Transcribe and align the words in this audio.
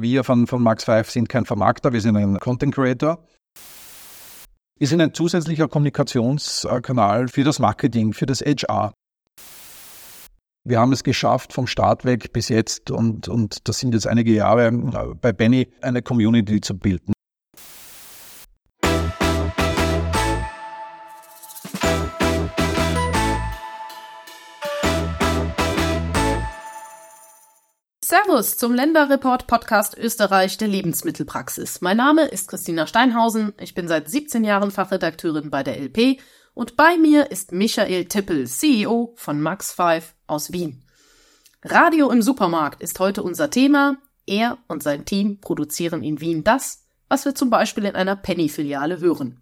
Wir 0.00 0.22
von, 0.22 0.46
von 0.46 0.62
Max 0.62 0.84
5 0.84 1.10
sind 1.10 1.28
kein 1.28 1.44
Vermarkter, 1.44 1.92
wir 1.92 2.00
sind 2.00 2.16
ein 2.16 2.38
Content 2.38 2.72
Creator. 2.72 3.18
Wir 4.78 4.86
sind 4.86 5.00
ein 5.00 5.12
zusätzlicher 5.12 5.66
Kommunikationskanal 5.66 7.26
für 7.26 7.42
das 7.42 7.58
Marketing, 7.58 8.12
für 8.12 8.26
das 8.26 8.40
HR. 8.40 8.92
Wir 10.64 10.78
haben 10.78 10.92
es 10.92 11.02
geschafft, 11.02 11.52
vom 11.52 11.66
Start 11.66 12.04
weg 12.04 12.32
bis 12.32 12.48
jetzt, 12.48 12.92
und, 12.92 13.26
und 13.26 13.66
das 13.66 13.80
sind 13.80 13.92
jetzt 13.92 14.06
einige 14.06 14.32
Jahre, 14.32 14.68
äh, 14.68 15.14
bei 15.20 15.32
Benny 15.32 15.68
eine 15.80 16.00
Community 16.00 16.60
zu 16.60 16.78
bilden. 16.78 17.14
Servus 28.28 28.58
zum 28.58 28.74
Länderreport 28.74 29.46
Podcast 29.46 29.96
Österreich 29.96 30.58
der 30.58 30.68
Lebensmittelpraxis. 30.68 31.80
Mein 31.80 31.96
Name 31.96 32.26
ist 32.26 32.50
Christina 32.50 32.86
Steinhausen. 32.86 33.54
Ich 33.58 33.72
bin 33.72 33.88
seit 33.88 34.10
17 34.10 34.44
Jahren 34.44 34.70
Fachredakteurin 34.70 35.48
bei 35.48 35.62
der 35.62 35.80
LP 35.80 36.20
und 36.52 36.76
bei 36.76 36.98
mir 36.98 37.30
ist 37.30 37.52
Michael 37.52 38.04
Tippel, 38.04 38.46
CEO 38.46 39.14
von 39.16 39.40
Max5 39.40 40.02
aus 40.26 40.52
Wien. 40.52 40.84
Radio 41.64 42.10
im 42.10 42.20
Supermarkt 42.20 42.82
ist 42.82 43.00
heute 43.00 43.22
unser 43.22 43.48
Thema. 43.48 43.96
Er 44.26 44.58
und 44.68 44.82
sein 44.82 45.06
Team 45.06 45.40
produzieren 45.40 46.02
in 46.02 46.20
Wien 46.20 46.44
das, 46.44 46.84
was 47.08 47.24
wir 47.24 47.34
zum 47.34 47.48
Beispiel 47.48 47.86
in 47.86 47.94
einer 47.94 48.16
Penny-Filiale 48.16 49.00
hören. 49.00 49.40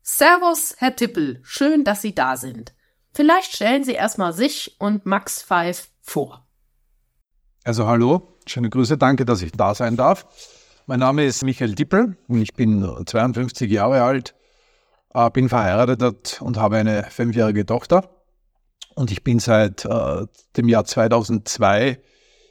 Servus, 0.00 0.76
Herr 0.78 0.94
Tippel. 0.94 1.40
Schön, 1.42 1.82
dass 1.82 2.02
Sie 2.02 2.14
da 2.14 2.36
sind. 2.36 2.72
Vielleicht 3.12 3.52
stellen 3.52 3.82
Sie 3.82 3.94
erstmal 3.94 4.32
sich 4.32 4.76
und 4.78 5.06
Max5 5.06 5.88
vor. 6.02 6.46
Also 7.62 7.86
hallo, 7.86 8.38
schöne 8.46 8.70
Grüße, 8.70 8.96
danke, 8.96 9.26
dass 9.26 9.42
ich 9.42 9.52
da 9.52 9.74
sein 9.74 9.94
darf. 9.94 10.26
Mein 10.86 11.00
Name 11.00 11.26
ist 11.26 11.44
Michael 11.44 11.74
Dippel 11.74 12.16
und 12.26 12.40
ich 12.40 12.54
bin 12.54 12.88
52 13.04 13.70
Jahre 13.70 14.02
alt, 14.02 14.34
äh, 15.12 15.28
bin 15.28 15.50
verheiratet 15.50 16.40
und 16.40 16.56
habe 16.56 16.78
eine 16.78 17.04
fünfjährige 17.04 17.66
Tochter. 17.66 18.08
Und 18.94 19.10
ich 19.10 19.22
bin 19.24 19.40
seit 19.40 19.84
äh, 19.84 20.26
dem 20.56 20.68
Jahr 20.68 20.86
2002 20.86 22.00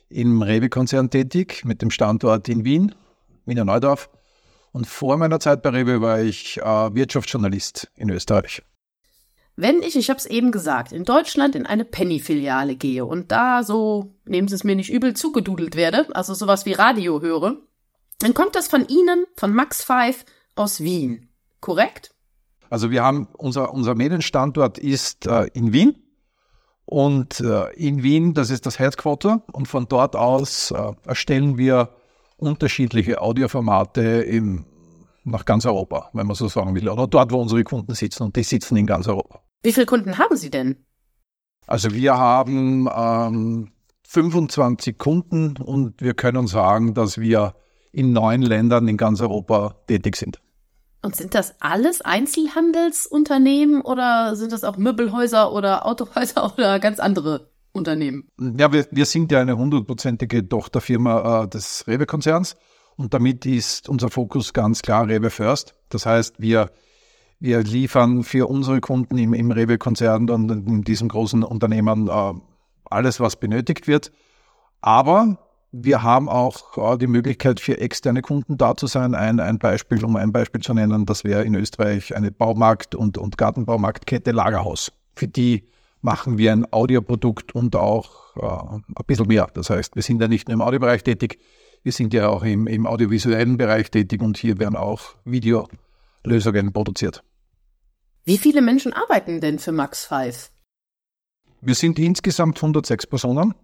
im 0.09 0.43
Rewe-Konzern 0.43 1.09
tätig 1.09 1.65
mit 1.65 1.81
dem 1.81 1.89
Standort 1.89 2.47
in 2.47 2.63
Wien, 2.63 2.93
Wiener 3.45 3.65
Neudorf. 3.65 4.11
Und 4.71 4.85
vor 4.85 5.17
meiner 5.17 5.39
Zeit 5.39 5.63
bei 5.63 5.69
Rewe 5.69 6.01
war 6.01 6.21
ich 6.21 6.57
äh, 6.57 6.61
Wirtschaftsjournalist 6.63 7.89
in 7.95 8.11
Österreich. 8.11 8.61
Wenn 9.61 9.83
ich, 9.83 9.97
ich 9.97 10.09
habe 10.09 10.17
es 10.17 10.25
eben 10.25 10.53
gesagt, 10.53 10.93
in 10.93 11.03
Deutschland 11.03 11.53
in 11.53 11.65
eine 11.65 11.83
Penny-Filiale 11.83 12.77
gehe 12.77 13.03
und 13.03 13.29
da 13.29 13.61
so, 13.61 14.15
nehmen 14.23 14.47
Sie 14.47 14.55
es 14.55 14.63
mir 14.63 14.77
nicht 14.77 14.89
übel, 14.89 15.15
zugedudelt 15.15 15.75
werde, 15.75 16.07
also 16.15 16.33
sowas 16.33 16.65
wie 16.65 16.71
Radio 16.71 17.19
höre, 17.19 17.57
dann 18.19 18.33
kommt 18.33 18.55
das 18.55 18.69
von 18.69 18.87
Ihnen, 18.87 19.25
von 19.35 19.53
Max 19.53 19.83
5 19.83 20.23
aus 20.55 20.79
Wien. 20.79 21.27
Korrekt? 21.59 22.15
Also 22.69 22.89
wir 22.89 23.03
haben, 23.03 23.27
unser, 23.33 23.73
unser 23.73 23.95
Medienstandort 23.95 24.77
ist 24.77 25.27
äh, 25.27 25.47
in 25.53 25.73
Wien 25.73 25.97
und 26.85 27.41
äh, 27.41 27.69
in 27.73 28.01
Wien, 28.01 28.33
das 28.33 28.51
ist 28.51 28.65
das 28.65 28.79
Headquarter 28.79 29.43
und 29.51 29.67
von 29.67 29.89
dort 29.89 30.15
aus 30.15 30.71
äh, 30.71 30.93
erstellen 31.05 31.57
wir 31.57 31.89
unterschiedliche 32.37 33.21
Audioformate 33.21 34.21
im, 34.21 34.63
nach 35.25 35.43
ganz 35.43 35.65
Europa, 35.65 36.11
wenn 36.13 36.27
man 36.27 36.37
so 36.37 36.47
sagen 36.47 36.75
will, 36.75 36.87
oder 36.87 37.07
dort, 37.07 37.33
wo 37.33 37.41
unsere 37.41 37.65
Kunden 37.65 37.93
sitzen 37.93 38.23
und 38.23 38.37
die 38.37 38.43
sitzen 38.43 38.77
in 38.77 38.85
ganz 38.85 39.09
Europa. 39.09 39.41
Wie 39.63 39.73
viele 39.73 39.85
Kunden 39.85 40.17
haben 40.17 40.37
Sie 40.37 40.49
denn? 40.49 40.85
Also 41.67 41.93
wir 41.93 42.17
haben 42.17 42.87
ähm, 42.93 43.71
25 44.07 44.97
Kunden 44.97 45.57
und 45.57 46.01
wir 46.01 46.13
können 46.13 46.47
sagen, 46.47 46.93
dass 46.93 47.19
wir 47.19 47.53
in 47.91 48.13
neun 48.13 48.41
Ländern 48.41 48.87
in 48.87 48.97
ganz 48.97 49.21
Europa 49.21 49.75
tätig 49.87 50.15
sind. 50.15 50.39
Und 51.01 51.15
sind 51.15 51.35
das 51.35 51.55
alles 51.59 52.01
Einzelhandelsunternehmen 52.01 53.81
oder 53.81 54.35
sind 54.35 54.51
das 54.51 54.63
auch 54.63 54.77
Möbelhäuser 54.77 55.53
oder 55.53 55.85
Autohäuser 55.85 56.53
oder 56.57 56.79
ganz 56.79 56.99
andere 56.99 57.51
Unternehmen? 57.71 58.29
Ja, 58.57 58.71
wir, 58.73 58.87
wir 58.91 59.05
sind 59.05 59.31
ja 59.31 59.39
eine 59.39 59.57
hundertprozentige 59.57 60.47
Tochterfirma 60.47 61.43
äh, 61.43 61.47
des 61.47 61.85
Rewe-Konzerns 61.87 62.55
und 62.95 63.13
damit 63.13 63.45
ist 63.45 63.89
unser 63.89 64.09
Fokus 64.09 64.53
ganz 64.53 64.81
klar 64.81 65.07
Rewe 65.07 65.29
First. 65.29 65.75
Das 65.89 66.05
heißt, 66.05 66.35
wir 66.39 66.71
wir 67.39 67.63
liefern 67.63 68.23
für 68.23 68.47
unsere 68.47 68.81
Kunden 68.81 69.17
im, 69.17 69.33
im 69.33 69.51
Rewe-Konzern 69.51 70.29
und 70.29 70.49
in 70.49 70.83
diesem 70.83 71.07
großen 71.07 71.43
Unternehmen 71.43 72.07
äh, 72.07 72.33
alles, 72.85 73.19
was 73.19 73.37
benötigt 73.37 73.87
wird. 73.87 74.11
Aber 74.81 75.37
wir 75.71 76.03
haben 76.03 76.29
auch 76.29 76.77
äh, 76.77 76.97
die 76.97 77.07
Möglichkeit 77.07 77.59
für 77.59 77.79
externe 77.79 78.21
Kunden 78.21 78.57
da 78.57 78.75
zu 78.75 78.87
sein. 78.87 79.15
Ein, 79.15 79.39
ein 79.39 79.59
Beispiel, 79.59 80.03
um 80.03 80.15
ein 80.15 80.31
Beispiel 80.31 80.61
zu 80.61 80.73
nennen, 80.73 81.05
das 81.05 81.23
wäre 81.23 81.43
in 81.43 81.55
Österreich 81.55 82.15
eine 82.15 82.31
Baumarkt- 82.31 82.95
und, 82.95 83.17
und 83.17 83.37
Gartenbaumarktkette 83.37 84.31
Lagerhaus. 84.31 84.91
Für 85.15 85.27
die 85.27 85.69
machen 86.01 86.37
wir 86.37 86.51
ein 86.51 86.71
Audioprodukt 86.71 87.53
und 87.53 87.75
auch 87.75 88.35
äh, 88.35 88.77
ein 88.77 89.05
bisschen 89.05 89.27
mehr. 89.27 89.47
Das 89.53 89.69
heißt, 89.69 89.95
wir 89.95 90.03
sind 90.03 90.21
ja 90.21 90.27
nicht 90.27 90.47
nur 90.47 90.53
im 90.53 90.61
Audiobereich 90.61 91.03
tätig, 91.03 91.39
wir 91.83 91.91
sind 91.93 92.13
ja 92.13 92.27
auch 92.27 92.43
im, 92.43 92.67
im 92.67 92.85
audiovisuellen 92.85 93.57
Bereich 93.57 93.89
tätig 93.89 94.21
und 94.21 94.37
hier 94.37 94.59
werden 94.59 94.75
auch 94.75 95.15
Videolösungen 95.23 96.73
produziert. 96.73 97.23
Wie 98.29 98.37
viele 98.37 98.61
Menschen 98.61 98.93
arbeiten 98.93 99.41
denn 99.41 99.57
für 99.57 99.71
Max 99.71 100.05
5? 100.05 100.51
Wir 101.61 101.73
sind 101.73 101.97
insgesamt 101.97 102.57
106 102.57 103.07
Personen. 103.07 103.55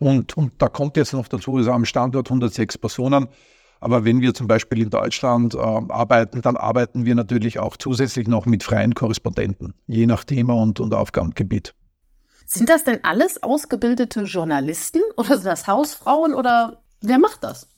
Und, 0.00 0.36
und 0.36 0.50
da 0.58 0.68
kommt 0.68 0.96
jetzt 0.96 1.12
noch 1.12 1.28
dazu, 1.28 1.58
ist 1.58 1.68
am 1.68 1.84
Standort 1.84 2.26
106 2.26 2.76
Personen. 2.78 3.28
Aber 3.78 4.04
wenn 4.04 4.20
wir 4.20 4.34
zum 4.34 4.48
Beispiel 4.48 4.82
in 4.82 4.90
Deutschland 4.90 5.54
äh, 5.54 5.58
arbeiten, 5.58 6.42
dann 6.42 6.56
arbeiten 6.56 7.04
wir 7.04 7.14
natürlich 7.14 7.60
auch 7.60 7.76
zusätzlich 7.76 8.26
noch 8.26 8.46
mit 8.46 8.64
freien 8.64 8.96
Korrespondenten, 8.96 9.74
je 9.86 10.06
nach 10.06 10.24
Thema 10.24 10.54
und, 10.54 10.80
und 10.80 10.92
Aufgabengebiet. 10.92 11.76
Sind 12.46 12.70
das 12.70 12.82
denn 12.82 12.98
alles 13.04 13.44
ausgebildete 13.44 14.24
Journalisten 14.24 15.02
oder 15.16 15.36
sind 15.36 15.46
das 15.46 15.68
Hausfrauen 15.68 16.34
oder 16.34 16.82
wer 17.00 17.20
macht 17.20 17.44
das? 17.44 17.68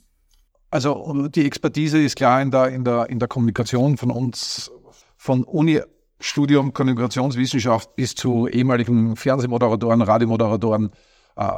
Also 0.71 1.29
die 1.29 1.45
Expertise 1.45 2.03
ist 2.03 2.17
klar 2.17 2.41
in 2.41 2.51
der, 2.51 2.69
in 2.69 2.85
der, 2.85 3.11
in 3.11 3.19
der 3.19 3.29
Kommunikation 3.29 3.99
von 3.99 4.11
uns, 4.11 4.73
von 5.19 5.45
Uni 5.45 5.83
Studium 6.19 6.73
Kommunikationswissenschaft 6.73 7.95
bis 7.97 8.15
zu 8.15 8.49
ehemaligen 8.49 9.17
Fernsehmoderatoren, 9.17 10.03
Radiomoderatoren 10.03 10.91
äh, 11.37 11.51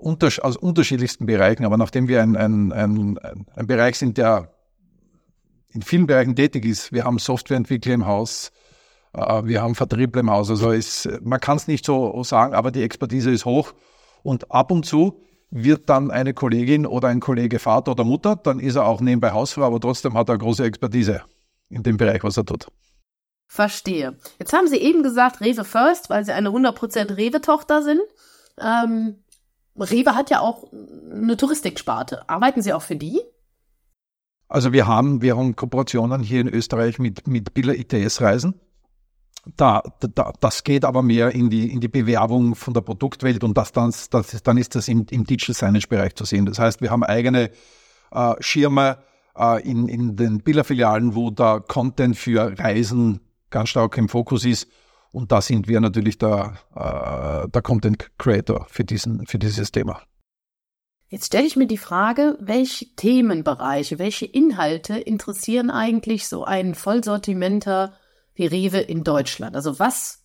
unter, 0.00 0.28
aus 0.42 0.56
unterschiedlichsten 0.56 1.26
Bereichen. 1.26 1.64
Aber 1.64 1.76
nachdem 1.76 2.08
wir 2.08 2.22
ein, 2.22 2.36
ein, 2.36 2.72
ein, 2.72 3.18
ein 3.54 3.66
Bereich 3.66 3.98
sind, 3.98 4.18
der 4.18 4.52
in 5.70 5.82
vielen 5.82 6.06
Bereichen 6.06 6.36
tätig 6.36 6.64
ist, 6.64 6.92
wir 6.92 7.04
haben 7.04 7.18
Softwareentwickler 7.18 7.94
im 7.94 8.06
Haus, 8.06 8.52
äh, 9.12 9.42
wir 9.44 9.62
haben 9.62 9.74
Vertriebler 9.74 10.20
im 10.20 10.30
Haus. 10.30 10.50
Also 10.50 10.70
ist, 10.70 11.08
man 11.22 11.40
kann 11.40 11.56
es 11.56 11.66
nicht 11.66 11.84
so 11.84 12.22
sagen, 12.22 12.54
aber 12.54 12.70
die 12.70 12.82
Expertise 12.82 13.30
ist 13.30 13.44
hoch. 13.44 13.72
Und 14.22 14.50
ab 14.52 14.70
und 14.70 14.86
zu 14.86 15.22
wird 15.50 15.88
dann 15.88 16.10
eine 16.10 16.34
Kollegin 16.34 16.86
oder 16.86 17.08
ein 17.08 17.20
Kollege 17.20 17.58
Vater 17.58 17.92
oder 17.92 18.04
Mutter, 18.04 18.36
dann 18.36 18.60
ist 18.60 18.76
er 18.76 18.86
auch 18.86 19.00
nebenbei 19.00 19.32
Hausfrau, 19.32 19.62
aber 19.62 19.80
trotzdem 19.80 20.14
hat 20.14 20.28
er 20.28 20.36
große 20.36 20.64
Expertise 20.64 21.22
in 21.70 21.82
dem 21.82 21.96
Bereich, 21.96 22.22
was 22.22 22.36
er 22.36 22.44
tut. 22.44 22.68
Verstehe. 23.50 24.16
Jetzt 24.38 24.52
haben 24.52 24.68
Sie 24.68 24.76
eben 24.76 25.02
gesagt 25.02 25.40
Rewe 25.40 25.64
First, 25.64 26.10
weil 26.10 26.24
Sie 26.24 26.32
eine 26.32 26.50
100% 26.50 27.16
Rewe-Tochter 27.16 27.82
sind. 27.82 28.02
Ähm, 28.60 29.16
Rewe 29.74 30.14
hat 30.14 30.28
ja 30.28 30.40
auch 30.40 30.70
eine 30.70 31.36
Touristiksparte. 31.36 32.28
Arbeiten 32.28 32.60
Sie 32.60 32.74
auch 32.74 32.82
für 32.82 32.96
die? 32.96 33.20
Also 34.48 34.72
wir 34.72 34.86
haben, 34.86 35.22
wir 35.22 35.36
haben 35.36 35.56
Kooperationen 35.56 36.22
hier 36.22 36.42
in 36.42 36.48
Österreich 36.48 36.98
mit, 36.98 37.26
mit 37.26 37.54
Biller 37.54 37.74
ITS-Reisen. 37.74 38.60
Da, 39.56 39.82
da, 40.00 40.32
das 40.40 40.62
geht 40.62 40.84
aber 40.84 41.02
mehr 41.02 41.30
in 41.30 41.48
die, 41.48 41.72
in 41.72 41.80
die 41.80 41.88
Bewerbung 41.88 42.54
von 42.54 42.74
der 42.74 42.82
Produktwelt 42.82 43.44
und 43.44 43.56
das, 43.56 43.72
das, 43.72 44.10
das 44.10 44.42
dann 44.42 44.58
ist 44.58 44.74
das 44.74 44.88
im, 44.88 45.06
im 45.10 45.24
Digital 45.24 45.54
Signage-Bereich 45.54 46.14
zu 46.16 46.26
sehen. 46.26 46.44
Das 46.44 46.58
heißt, 46.58 46.82
wir 46.82 46.90
haben 46.90 47.02
eigene 47.02 47.50
äh, 48.10 48.34
Schirme 48.40 48.98
äh, 49.36 49.62
in, 49.66 49.88
in 49.88 50.16
den 50.16 50.42
Biller-Filialen, 50.42 51.14
wo 51.14 51.30
der 51.30 51.60
Content 51.66 52.16
für 52.16 52.58
Reisen 52.58 53.20
ganz 53.50 53.70
stark 53.70 53.96
im 53.98 54.08
Fokus 54.08 54.44
ist. 54.44 54.68
Und 55.10 55.32
da 55.32 55.40
sind 55.40 55.68
wir 55.68 55.80
natürlich 55.80 56.18
der, 56.18 56.58
äh, 56.74 57.48
der 57.48 57.62
Content 57.62 58.10
Creator 58.18 58.66
für, 58.68 58.84
diesen, 58.84 59.26
für 59.26 59.38
dieses 59.38 59.72
Thema. 59.72 60.02
Jetzt 61.08 61.26
stelle 61.26 61.46
ich 61.46 61.56
mir 61.56 61.66
die 61.66 61.78
Frage, 61.78 62.36
welche 62.38 62.94
Themenbereiche, 62.94 63.98
welche 63.98 64.26
Inhalte 64.26 64.98
interessieren 64.98 65.70
eigentlich 65.70 66.28
so 66.28 66.44
einen 66.44 66.74
Vollsortimenter 66.74 67.94
wie 68.34 68.46
Rewe 68.46 68.78
in 68.78 69.04
Deutschland? 69.04 69.56
Also 69.56 69.78
was 69.78 70.24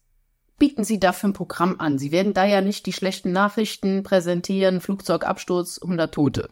bieten 0.60 0.84
Sie 0.84 1.00
da 1.00 1.14
für 1.14 1.28
ein 1.28 1.34
Programm 1.34 1.76
an? 1.80 1.98
Sie 1.98 2.12
werden 2.12 2.34
da 2.34 2.46
ja 2.46 2.60
nicht 2.60 2.86
die 2.86 2.94
schlechten 2.94 3.32
Nachrichten 3.32 4.04
präsentieren, 4.04 4.82
Flugzeugabsturz, 4.82 5.82
100 5.82 6.14
Tote. 6.14 6.50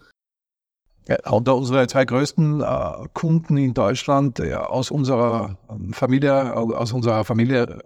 Unter 1.29 1.55
unsere 1.55 1.87
zwei 1.87 2.05
größten 2.05 2.61
äh, 2.61 3.07
Kunden 3.13 3.57
in 3.57 3.73
Deutschland 3.73 4.39
ja, 4.39 4.65
aus 4.65 4.91
unserer 4.91 5.57
Familie, 5.91 6.55
aus 6.55 6.93
unserer 6.93 7.25
Familie, 7.25 7.79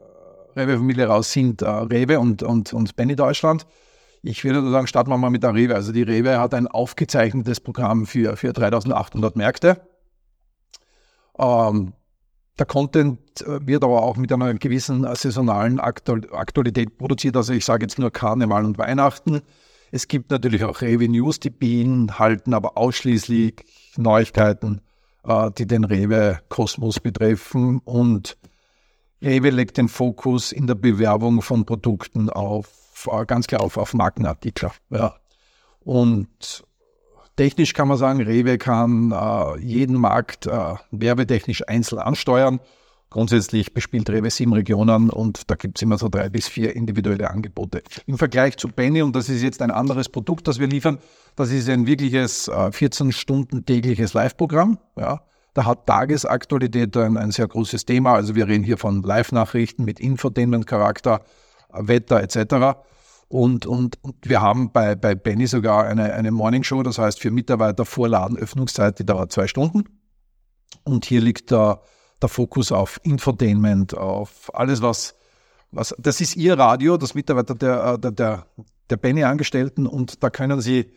Rewe-Familie 0.56 1.08
raus 1.08 1.32
sind 1.32 1.62
äh, 1.62 1.70
Rewe 1.70 2.20
und, 2.20 2.44
und, 2.44 2.74
und 2.74 2.96
Benny 2.96 3.16
Deutschland. 3.16 3.66
Ich 4.22 4.44
würde 4.44 4.70
sagen, 4.72 4.88
starten 4.88 5.10
wir 5.10 5.18
mal 5.18 5.30
mit 5.30 5.44
der 5.44 5.54
Rewe. 5.54 5.76
Also 5.76 5.92
die 5.92 6.02
Rewe 6.02 6.40
hat 6.40 6.54
ein 6.54 6.68
aufgezeichnetes 6.68 7.60
Programm 7.60 8.06
für, 8.06 8.36
für 8.38 8.54
3800 8.54 9.36
Märkte. 9.36 9.82
Ähm, 11.38 11.94
der 12.58 12.66
Content 12.66 13.20
äh, 13.42 13.66
wird 13.68 13.84
aber 13.84 14.02
auch 14.04 14.18
mit 14.18 14.32
einer 14.32 14.54
gewissen 14.56 15.04
saisonalen 15.16 15.80
Aktualität 15.80 16.98
produziert. 16.98 17.38
Also 17.38 17.54
ich 17.54 17.66
sage 17.66 17.86
jetzt 17.86 18.00
nur 18.00 18.12
Karneval 18.12 18.66
und 18.66 18.78
Weihnachten. 18.78 19.42
Es 19.96 20.10
gibt 20.10 20.30
natürlich 20.30 20.66
auch 20.66 20.82
Rewe 20.82 21.08
News, 21.08 21.40
die 21.40 21.50
beinhalten 21.50 22.54
aber 22.54 22.78
ausschließlich 22.78 23.64
Neuigkeiten, 23.96 24.82
äh, 25.24 25.50
die 25.58 25.66
den 25.66 25.86
Rewe 25.86 26.42
Kosmos 26.50 27.00
betreffen. 27.00 27.80
Und 27.86 28.38
Rewe 29.22 29.52
legt 29.52 29.78
den 29.78 29.88
Fokus 29.88 30.52
in 30.52 30.68
der 30.68 30.76
Bewerbung 30.76 31.42
von 31.42 31.66
Produkten 31.66 32.30
auf, 32.30 33.08
äh, 33.10 33.26
ganz 33.26 33.48
klar 33.48 33.62
auf, 33.62 33.78
auf 33.78 33.94
Markenartikler. 33.94 34.74
Ja. 34.90 35.16
Und 35.80 36.66
Technisch 37.38 37.74
kann 37.74 37.88
man 37.88 37.98
sagen, 37.98 38.22
Rewe 38.22 38.58
kann 38.58 39.14
äh, 39.14 39.58
jeden 39.60 39.96
Markt 39.96 40.46
werbetechnisch 40.46 41.68
einzeln 41.70 42.00
ansteuern. 42.00 42.60
Grundsätzlich 43.16 43.74
bespielt 43.74 44.10
Rewe 44.10 44.30
sieben 44.30 44.52
Regionen 44.52 45.10
und 45.10 45.50
da 45.50 45.56
gibt 45.56 45.78
es 45.78 45.82
immer 45.82 45.98
so 45.98 46.10
drei 46.10 46.28
bis 46.28 46.50
vier 46.50 46.76
individuelle 46.76 47.30
Angebote. 47.32 47.82
Im 48.08 48.18
Vergleich 48.18 48.58
zu 48.58 48.68
Penny, 48.68 49.02
und 49.02 49.16
das 49.16 49.30
ist 49.30 49.42
jetzt 49.42 49.62
ein 49.62 49.72
anderes 49.72 50.10
Produkt, 50.10 50.50
das 50.50 50.60
wir 50.60 50.68
liefern, 50.68 50.98
das 51.38 51.50
ist 51.50 51.70
ein 51.70 51.88
wirkliches 51.88 52.50
äh, 52.50 52.74
14 52.74 53.14
Stunden 53.14 53.66
tägliches 53.66 54.14
Live-Programm. 54.16 54.80
Ja. 54.98 55.22
Da 55.54 55.64
hat 55.64 55.88
Tagesaktualität 55.88 56.98
ein, 56.98 57.16
ein 57.16 57.32
sehr 57.32 57.48
großes 57.48 57.86
Thema. 57.86 58.16
Also 58.16 58.36
wir 58.36 58.50
reden 58.50 58.66
hier 58.66 58.78
von 58.78 59.02
Live-Nachrichten 59.02 59.86
mit 59.86 60.02
Infotainment-Charakter, 60.02 61.22
Wetter 61.72 62.22
etc. 62.22 62.78
Und, 63.30 63.66
und, 63.66 63.98
und 64.04 64.16
wir 64.24 64.42
haben 64.42 64.74
bei, 64.74 64.96
bei 64.96 65.16
Benny 65.16 65.48
sogar 65.48 65.86
eine, 65.86 66.12
eine 66.16 66.32
Morning 66.32 66.66
das 66.84 66.98
heißt 66.98 67.22
für 67.22 67.32
Mitarbeiter 67.32 67.86
vor 67.86 68.10
Ladenöffnungszeit, 68.10 69.00
die 69.00 69.06
dauert 69.06 69.32
zwei 69.32 69.48
Stunden. 69.48 69.86
Und 70.84 71.06
hier 71.06 71.22
liegt 71.22 71.52
der, 71.52 71.80
der 72.22 72.30
Fokus 72.30 72.72
auf 72.72 73.00
Infotainment, 73.04 73.96
auf 73.96 74.52
alles, 74.54 74.82
was, 74.82 75.16
was, 75.72 75.96
das 75.98 76.22
ist 76.22 76.36
ihr 76.36 76.58
Radio, 76.58 76.98
das 76.98 77.16
Mitarbeiter 77.16 77.56
der, 77.56 77.98
der, 77.98 78.12
der, 78.12 78.46
der 78.90 78.98
Benny-Angestellten 78.98 79.88
und 79.88 80.24
da 80.24 80.30
können 80.30 80.62
sie, 80.62 80.92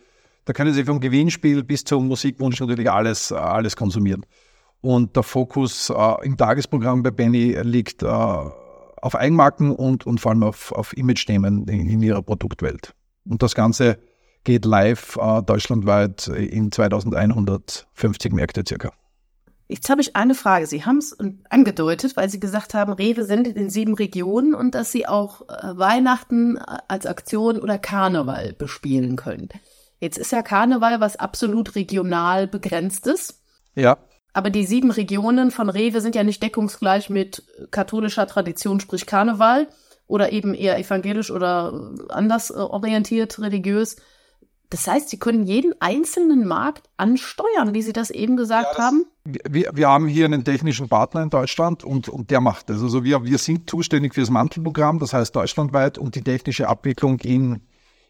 da 0.44 0.52
können 0.52 0.72
sie 0.72 0.84
vom 0.84 1.00
Gewinnspiel 1.00 1.64
bis 1.64 1.84
zum 1.84 2.08
Musikwunsch 2.08 2.60
natürlich 2.60 2.90
alles, 2.90 3.32
alles 3.32 3.76
konsumieren. 3.76 4.24
Und 4.80 5.16
der 5.16 5.24
Fokus 5.24 5.90
äh, 5.90 6.24
im 6.24 6.36
Tagesprogramm 6.36 7.02
bei 7.02 7.10
Benny 7.10 7.56
liegt 7.62 8.02
äh, 8.02 8.06
auf 8.06 9.14
Eigenmarken 9.14 9.72
und, 9.72 10.06
und 10.06 10.20
vor 10.20 10.32
allem 10.32 10.44
auf, 10.44 10.72
auf 10.72 10.96
Image-Themen 10.96 11.66
in, 11.66 11.88
in, 11.88 12.02
ihrer 12.02 12.22
Produktwelt. 12.22 12.94
Und 13.24 13.42
das 13.42 13.54
Ganze 13.54 13.98
geht 14.44 14.64
live 14.64 15.16
äh, 15.16 15.42
deutschlandweit 15.42 16.28
in 16.28 16.70
2150 16.70 18.32
Märkte 18.32 18.62
circa. 18.66 18.92
Jetzt 19.70 19.90
habe 19.90 20.00
ich 20.00 20.16
eine 20.16 20.34
Frage. 20.34 20.66
Sie 20.66 20.86
haben 20.86 20.96
es 20.96 21.16
angedeutet, 21.50 22.16
weil 22.16 22.30
Sie 22.30 22.40
gesagt 22.40 22.72
haben, 22.72 22.92
Rewe 22.92 23.24
sendet 23.24 23.54
in 23.56 23.68
sieben 23.68 23.94
Regionen 23.94 24.54
und 24.54 24.74
dass 24.74 24.90
Sie 24.90 25.06
auch 25.06 25.42
äh, 25.42 25.76
Weihnachten 25.76 26.56
als 26.56 27.04
Aktion 27.04 27.58
oder 27.58 27.78
Karneval 27.78 28.54
bespielen 28.54 29.16
können. 29.16 29.50
Jetzt 30.00 30.16
ist 30.16 30.32
ja 30.32 30.40
Karneval 30.42 31.00
was 31.00 31.16
absolut 31.16 31.74
regional 31.74 32.48
begrenztes. 32.48 33.42
Ja. 33.74 33.98
Aber 34.32 34.48
die 34.48 34.64
sieben 34.64 34.90
Regionen 34.90 35.50
von 35.50 35.68
Rewe 35.68 36.00
sind 36.00 36.14
ja 36.14 36.24
nicht 36.24 36.42
deckungsgleich 36.42 37.10
mit 37.10 37.42
katholischer 37.70 38.26
Tradition, 38.26 38.80
sprich 38.80 39.04
Karneval 39.04 39.68
oder 40.06 40.32
eben 40.32 40.54
eher 40.54 40.78
evangelisch 40.78 41.30
oder 41.30 41.92
anders 42.08 42.50
äh, 42.50 42.54
orientiert, 42.54 43.38
religiös. 43.38 43.96
Das 44.70 44.86
heißt, 44.86 45.08
Sie 45.08 45.18
können 45.18 45.44
jeden 45.44 45.72
einzelnen 45.80 46.46
Markt 46.46 46.90
ansteuern, 46.98 47.72
wie 47.72 47.80
Sie 47.80 47.94
das 47.94 48.10
eben 48.10 48.36
gesagt 48.36 48.68
ja, 48.72 48.76
das, 48.76 48.84
haben? 48.84 49.06
Wir, 49.24 49.70
wir 49.72 49.88
haben 49.88 50.06
hier 50.06 50.26
einen 50.26 50.44
technischen 50.44 50.88
Partner 50.88 51.22
in 51.22 51.30
Deutschland 51.30 51.84
und, 51.84 52.08
und 52.08 52.30
der 52.30 52.40
macht 52.40 52.68
das. 52.68 52.82
Also 52.82 53.02
wir, 53.02 53.24
wir 53.24 53.38
sind 53.38 53.70
zuständig 53.70 54.14
für 54.14 54.20
das 54.20 54.30
Mantelprogramm, 54.30 54.98
das 54.98 55.14
heißt 55.14 55.34
deutschlandweit 55.34 55.96
und 55.96 56.14
die 56.14 56.22
technische 56.22 56.68
Abwicklung 56.68 57.18
in, 57.20 57.62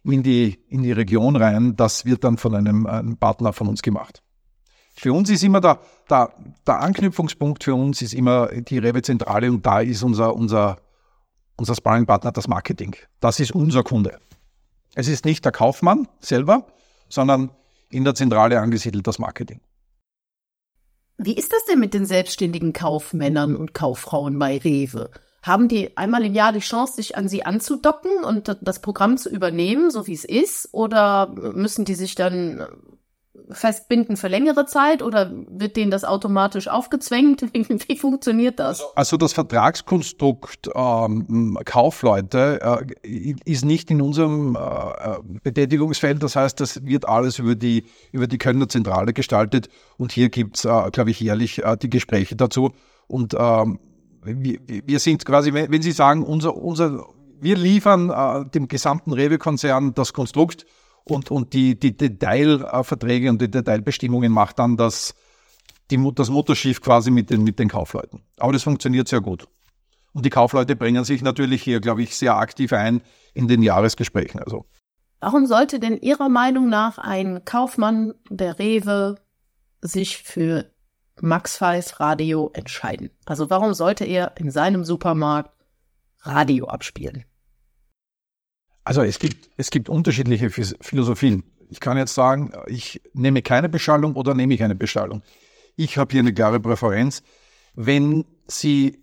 in, 0.02 0.24
die, 0.24 0.58
in 0.68 0.82
die 0.82 0.92
Region 0.92 1.36
rein, 1.36 1.76
das 1.76 2.04
wird 2.04 2.24
dann 2.24 2.38
von 2.38 2.54
einem, 2.56 2.86
einem 2.86 3.16
Partner 3.16 3.52
von 3.52 3.68
uns 3.68 3.82
gemacht. 3.82 4.22
Für 4.96 5.12
uns 5.12 5.30
ist 5.30 5.44
immer 5.44 5.60
der, 5.60 5.78
der, 6.10 6.34
der 6.66 6.80
Anknüpfungspunkt 6.80 7.62
für 7.62 7.76
uns 7.76 8.02
ist 8.02 8.14
immer 8.14 8.48
die 8.48 8.78
Rewe-Zentrale 8.78 9.48
und 9.48 9.64
da 9.64 9.78
ist 9.78 10.02
unser, 10.02 10.34
unser, 10.34 10.78
unser 11.56 11.76
Sparringpartner 11.76 12.32
das 12.32 12.48
Marketing. 12.48 12.96
Das 13.20 13.38
ist 13.38 13.52
unser 13.52 13.84
Kunde. 13.84 14.18
Es 14.94 15.08
ist 15.08 15.24
nicht 15.24 15.44
der 15.44 15.52
Kaufmann 15.52 16.08
selber, 16.20 16.66
sondern 17.08 17.50
in 17.90 18.04
der 18.04 18.14
Zentrale 18.14 18.60
angesiedelt 18.60 19.06
das 19.06 19.18
Marketing. 19.18 19.60
Wie 21.16 21.36
ist 21.36 21.52
das 21.52 21.64
denn 21.64 21.80
mit 21.80 21.94
den 21.94 22.06
selbstständigen 22.06 22.72
Kaufmännern 22.72 23.56
und 23.56 23.74
Kauffrauen 23.74 24.38
bei 24.38 24.58
Rewe? 24.58 25.10
Haben 25.42 25.68
die 25.68 25.96
einmal 25.96 26.24
im 26.24 26.34
Jahr 26.34 26.52
die 26.52 26.60
Chance, 26.60 26.94
sich 26.94 27.16
an 27.16 27.28
sie 27.28 27.44
anzudocken 27.44 28.24
und 28.24 28.56
das 28.60 28.80
Programm 28.80 29.16
zu 29.16 29.28
übernehmen, 29.28 29.90
so 29.90 30.06
wie 30.06 30.12
es 30.12 30.24
ist? 30.24 30.68
Oder 30.72 31.28
müssen 31.28 31.84
die 31.84 31.94
sich 31.94 32.14
dann 32.14 32.66
festbinden 33.50 34.16
für 34.16 34.28
längere 34.28 34.66
Zeit 34.66 35.02
oder 35.02 35.32
wird 35.48 35.76
denen 35.76 35.90
das 35.90 36.04
automatisch 36.04 36.68
aufgezwängt? 36.68 37.42
Wie, 37.52 37.96
funktioniert 37.96 38.58
das? 38.58 38.80
Also, 38.80 38.92
also 38.94 39.16
das 39.16 39.32
Vertragskonstrukt 39.32 40.70
ähm, 40.74 41.58
Kaufleute 41.64 42.84
äh, 43.02 43.34
ist 43.44 43.64
nicht 43.64 43.90
in 43.90 44.02
unserem 44.02 44.56
äh, 44.56 45.18
Betätigungsfeld. 45.42 46.22
Das 46.22 46.36
heißt, 46.36 46.60
das 46.60 46.84
wird 46.84 47.08
alles 47.08 47.38
über 47.38 47.54
die, 47.54 47.84
über 48.12 48.26
die 48.26 48.38
Kölner 48.38 48.68
Zentrale 48.68 49.12
gestaltet 49.12 49.68
und 49.96 50.12
hier 50.12 50.28
gibt 50.28 50.56
es, 50.56 50.64
äh, 50.64 50.90
glaube 50.90 51.10
ich, 51.10 51.20
jährlich 51.20 51.64
äh, 51.64 51.76
die 51.76 51.90
Gespräche 51.90 52.36
dazu. 52.36 52.72
Und 53.06 53.34
ähm, 53.38 53.78
wir, 54.22 54.58
wir 54.66 54.98
sind 54.98 55.24
quasi, 55.24 55.52
wenn 55.52 55.82
Sie 55.82 55.92
sagen, 55.92 56.22
unser, 56.22 56.56
unser, 56.56 57.06
wir 57.40 57.56
liefern 57.56 58.10
äh, 58.10 58.48
dem 58.50 58.68
gesamten 58.68 59.12
Rewe-Konzern 59.12 59.94
das 59.94 60.12
Konstrukt, 60.12 60.66
und, 61.10 61.30
und 61.30 61.52
die, 61.52 61.78
die 61.78 61.96
Detailverträge 61.96 63.30
und 63.30 63.40
die 63.40 63.50
Detailbestimmungen 63.50 64.32
macht 64.32 64.58
dann 64.58 64.76
das, 64.76 65.14
die, 65.90 66.12
das 66.14 66.30
Mutterschiff 66.30 66.80
quasi 66.80 67.10
mit 67.10 67.30
den, 67.30 67.44
mit 67.44 67.58
den 67.58 67.68
Kaufleuten. 67.68 68.22
Aber 68.38 68.52
das 68.52 68.62
funktioniert 68.62 69.08
sehr 69.08 69.20
gut. 69.20 69.48
Und 70.12 70.24
die 70.24 70.30
Kaufleute 70.30 70.74
bringen 70.74 71.04
sich 71.04 71.22
natürlich 71.22 71.62
hier, 71.62 71.80
glaube 71.80 72.02
ich, 72.02 72.16
sehr 72.16 72.36
aktiv 72.36 72.72
ein 72.72 73.02
in 73.34 73.48
den 73.48 73.62
Jahresgesprächen. 73.62 74.40
Also. 74.42 74.66
Warum 75.20 75.46
sollte 75.46 75.80
denn 75.80 75.98
Ihrer 75.98 76.28
Meinung 76.28 76.68
nach 76.68 76.98
ein 76.98 77.44
Kaufmann 77.44 78.14
der 78.28 78.58
Rewe 78.58 79.16
sich 79.80 80.18
für 80.18 80.70
Max 81.20 81.60
Weiß 81.60 82.00
Radio 82.00 82.50
entscheiden? 82.54 83.10
Also 83.26 83.50
warum 83.50 83.74
sollte 83.74 84.04
er 84.04 84.32
in 84.38 84.50
seinem 84.50 84.84
Supermarkt 84.84 85.52
Radio 86.22 86.66
abspielen? 86.66 87.24
Also 88.88 89.02
es 89.02 89.18
gibt, 89.18 89.50
es 89.58 89.70
gibt 89.70 89.90
unterschiedliche 89.90 90.48
Philosophien. 90.48 91.42
Ich 91.68 91.78
kann 91.78 91.98
jetzt 91.98 92.14
sagen, 92.14 92.52
ich 92.68 93.02
nehme 93.12 93.42
keine 93.42 93.68
Beschallung 93.68 94.16
oder 94.16 94.32
nehme 94.32 94.54
ich 94.54 94.62
eine 94.62 94.74
Beschallung. 94.74 95.20
Ich 95.76 95.98
habe 95.98 96.10
hier 96.10 96.20
eine 96.20 96.32
klare 96.32 96.58
Präferenz. 96.58 97.22
Wenn 97.74 98.24
Sie 98.46 98.98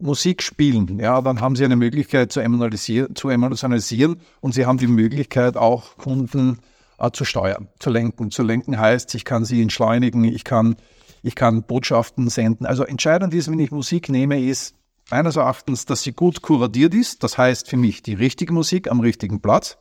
Musik 0.00 0.42
spielen, 0.42 0.98
ja, 0.98 1.22
dann 1.22 1.40
haben 1.40 1.54
Sie 1.54 1.64
eine 1.64 1.76
Möglichkeit 1.76 2.32
zu 2.32 2.40
emotionalisieren, 2.40 3.14
zu 3.14 3.28
emotionalisieren 3.28 4.20
und 4.40 4.54
Sie 4.54 4.66
haben 4.66 4.78
die 4.78 4.88
Möglichkeit 4.88 5.56
auch 5.56 5.96
Kunden 5.96 6.58
äh, 6.98 7.12
zu 7.12 7.24
steuern, 7.24 7.68
zu 7.78 7.90
lenken. 7.90 8.32
Zu 8.32 8.42
lenken 8.42 8.76
heißt, 8.76 9.14
ich 9.14 9.24
kann 9.24 9.44
sie 9.44 9.62
entschleunigen, 9.62 10.24
ich 10.24 10.42
kann, 10.42 10.74
ich 11.22 11.36
kann 11.36 11.62
Botschaften 11.62 12.28
senden. 12.28 12.66
Also 12.66 12.82
entscheidend 12.82 13.34
ist, 13.34 13.48
wenn 13.48 13.60
ich 13.60 13.70
Musik 13.70 14.08
nehme, 14.08 14.42
ist, 14.42 14.74
meines 15.10 15.36
Erachtens, 15.36 15.86
dass 15.86 16.02
sie 16.02 16.12
gut 16.12 16.42
kuratiert 16.42 16.94
ist. 16.94 17.22
Das 17.22 17.38
heißt 17.38 17.68
für 17.68 17.76
mich 17.76 18.02
die 18.02 18.14
richtige 18.14 18.52
Musik 18.52 18.90
am 18.90 19.00
richtigen 19.00 19.40
Platz 19.40 19.78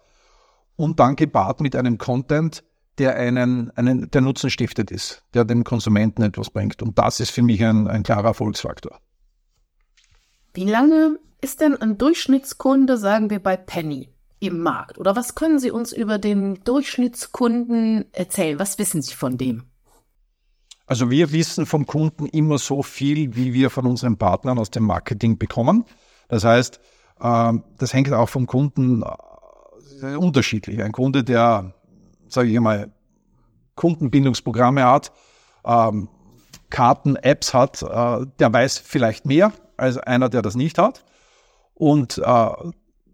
und 0.76 1.00
dann 1.00 1.16
gepaart 1.16 1.62
mit 1.62 1.76
einem 1.76 1.98
Content, 1.98 2.64
der 2.98 3.16
einen, 3.16 3.72
einen 3.72 4.12
der 4.12 4.22
Nutzen 4.22 4.50
stiftet 4.50 4.92
ist, 4.92 5.24
der 5.34 5.46
dem 5.46 5.64
Konsumenten 5.64 6.22
etwas 6.22 6.50
bringt. 6.50 6.82
Und 6.82 6.98
das 7.00 7.20
ist 7.20 7.32
für 7.32 7.42
mich 7.42 7.64
ein, 7.64 7.88
ein 7.88 8.04
klarer 8.04 8.30
Erfolgsfaktor. 8.30 9.00
Wie 10.54 10.66
lange 10.70 11.18
ist 11.42 11.62
denn 11.62 11.76
ein 11.76 11.98
Durchschnittskunde, 11.98 12.98
sagen 12.98 13.30
wir 13.30 13.42
bei 13.42 13.58
Penny, 13.58 14.10
im 14.40 14.60
Markt? 14.60 15.00
Oder 15.00 15.16
was 15.16 15.36
können 15.36 15.58
Sie 15.58 15.72
uns 15.72 15.92
über 15.92 16.20
den 16.20 16.64
Durchschnittskunden 16.64 18.06
erzählen? 18.12 18.60
Was 18.60 18.78
wissen 18.78 19.02
Sie 19.02 19.16
von 19.16 19.38
dem? 19.38 19.64
Also 20.86 21.10
wir 21.10 21.32
wissen 21.32 21.66
vom 21.66 21.86
Kunden 21.86 22.26
immer 22.26 22.58
so 22.58 22.84
viel, 22.84 23.36
wie 23.36 23.54
wir 23.54 23.70
von 23.70 23.86
unseren 23.86 24.18
Partnern 24.18 24.60
aus 24.60 24.70
dem 24.70 24.84
Marketing 24.84 25.38
bekommen. 25.38 25.86
Das 26.28 26.44
heißt, 26.44 26.80
ähm, 27.22 27.64
das 27.78 27.94
hängt 27.94 28.12
auch 28.12 28.30
vom 28.30 28.48
Kunden 28.48 29.04
äh, 30.02 30.16
unterschiedlich. 30.16 30.84
Ein 30.84 30.92
Kunde, 30.92 31.24
der, 31.24 31.74
sage 32.28 32.50
ich 32.50 32.60
mal, 32.60 32.92
Kundenbindungsprogramme 33.76 34.84
hat, 34.84 35.12
ähm, 35.66 36.10
Karten, 36.70 37.16
Apps 37.16 37.54
hat, 37.54 37.82
äh, 37.82 38.26
der 38.40 38.52
weiß 38.52 38.80
vielleicht 38.80 39.26
mehr 39.26 39.54
als 39.78 39.98
einer, 39.98 40.30
der 40.30 40.42
das 40.42 40.56
nicht 40.56 40.78
hat. 40.78 41.06
Und 41.76 42.18
äh, 42.18 42.50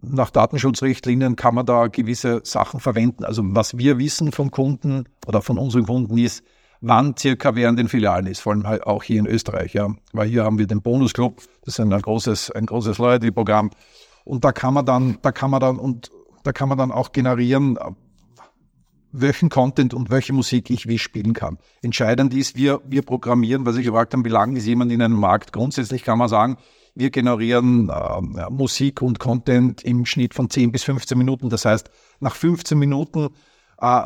nach 0.02 0.30
Datenschutzrichtlinien 0.30 1.36
kann 1.36 1.54
man 1.54 1.66
da 1.66 1.86
gewisse 1.86 2.40
Sachen 2.44 2.80
verwenden. 2.80 3.24
Also 3.24 3.42
was 3.44 3.76
wir 3.78 3.98
wissen 3.98 4.32
vom 4.32 4.50
Kunden 4.50 5.04
oder 5.26 5.42
von 5.42 5.58
unseren 5.58 5.86
Kunden 5.86 6.16
ist, 6.18 6.42
wann 6.80 7.16
circa 7.16 7.50
in 7.50 7.76
den 7.76 7.88
Filialen 7.88 8.26
ist, 8.26 8.40
vor 8.40 8.52
allem 8.52 8.66
halt 8.66 8.86
auch 8.86 9.02
hier 9.02 9.18
in 9.18 9.26
Österreich, 9.26 9.74
ja. 9.74 9.88
Weil 10.12 10.28
hier 10.28 10.44
haben 10.44 10.58
wir 10.58 10.66
den 10.66 10.82
Bonusclub, 10.82 11.42
das 11.64 11.78
ist 11.78 11.80
ein 11.80 11.90
großes, 11.90 12.50
ein 12.52 12.66
großes 12.66 12.98
Loyalty-Programm. 12.98 13.70
Und 14.24 14.44
da 14.44 14.52
kann 14.52 14.74
man 14.74 14.86
dann, 14.86 15.18
da 15.22 15.32
kann 15.32 15.50
man 15.50 15.60
dann 15.60 15.78
und 15.78 16.10
da 16.42 16.52
kann 16.52 16.68
man 16.68 16.78
dann 16.78 16.92
auch 16.92 17.12
generieren, 17.12 17.78
welchen 19.12 19.48
Content 19.48 19.92
und 19.92 20.10
welche 20.10 20.32
Musik 20.32 20.70
ich 20.70 20.86
wie 20.86 20.98
spielen 20.98 21.34
kann. 21.34 21.58
Entscheidend 21.82 22.32
ist, 22.32 22.56
wir, 22.56 22.80
wir 22.86 23.02
programmieren, 23.02 23.66
was 23.66 23.76
ich 23.76 23.84
gefragt 23.84 24.12
habe, 24.12 24.24
wie 24.24 24.30
lange 24.30 24.56
ist 24.58 24.66
jemand 24.66 24.92
in 24.92 25.02
einem 25.02 25.18
Markt? 25.18 25.52
Grundsätzlich 25.52 26.04
kann 26.04 26.18
man 26.18 26.28
sagen, 26.28 26.56
wir 26.94 27.10
generieren 27.10 27.88
äh, 27.88 28.50
Musik 28.50 29.02
und 29.02 29.18
Content 29.18 29.82
im 29.82 30.06
Schnitt 30.06 30.34
von 30.34 30.50
10 30.50 30.72
bis 30.72 30.84
15 30.84 31.16
Minuten. 31.16 31.48
Das 31.48 31.64
heißt, 31.64 31.90
nach 32.20 32.34
15 32.34 32.78
Minuten 32.78 33.30
äh, 33.80 34.02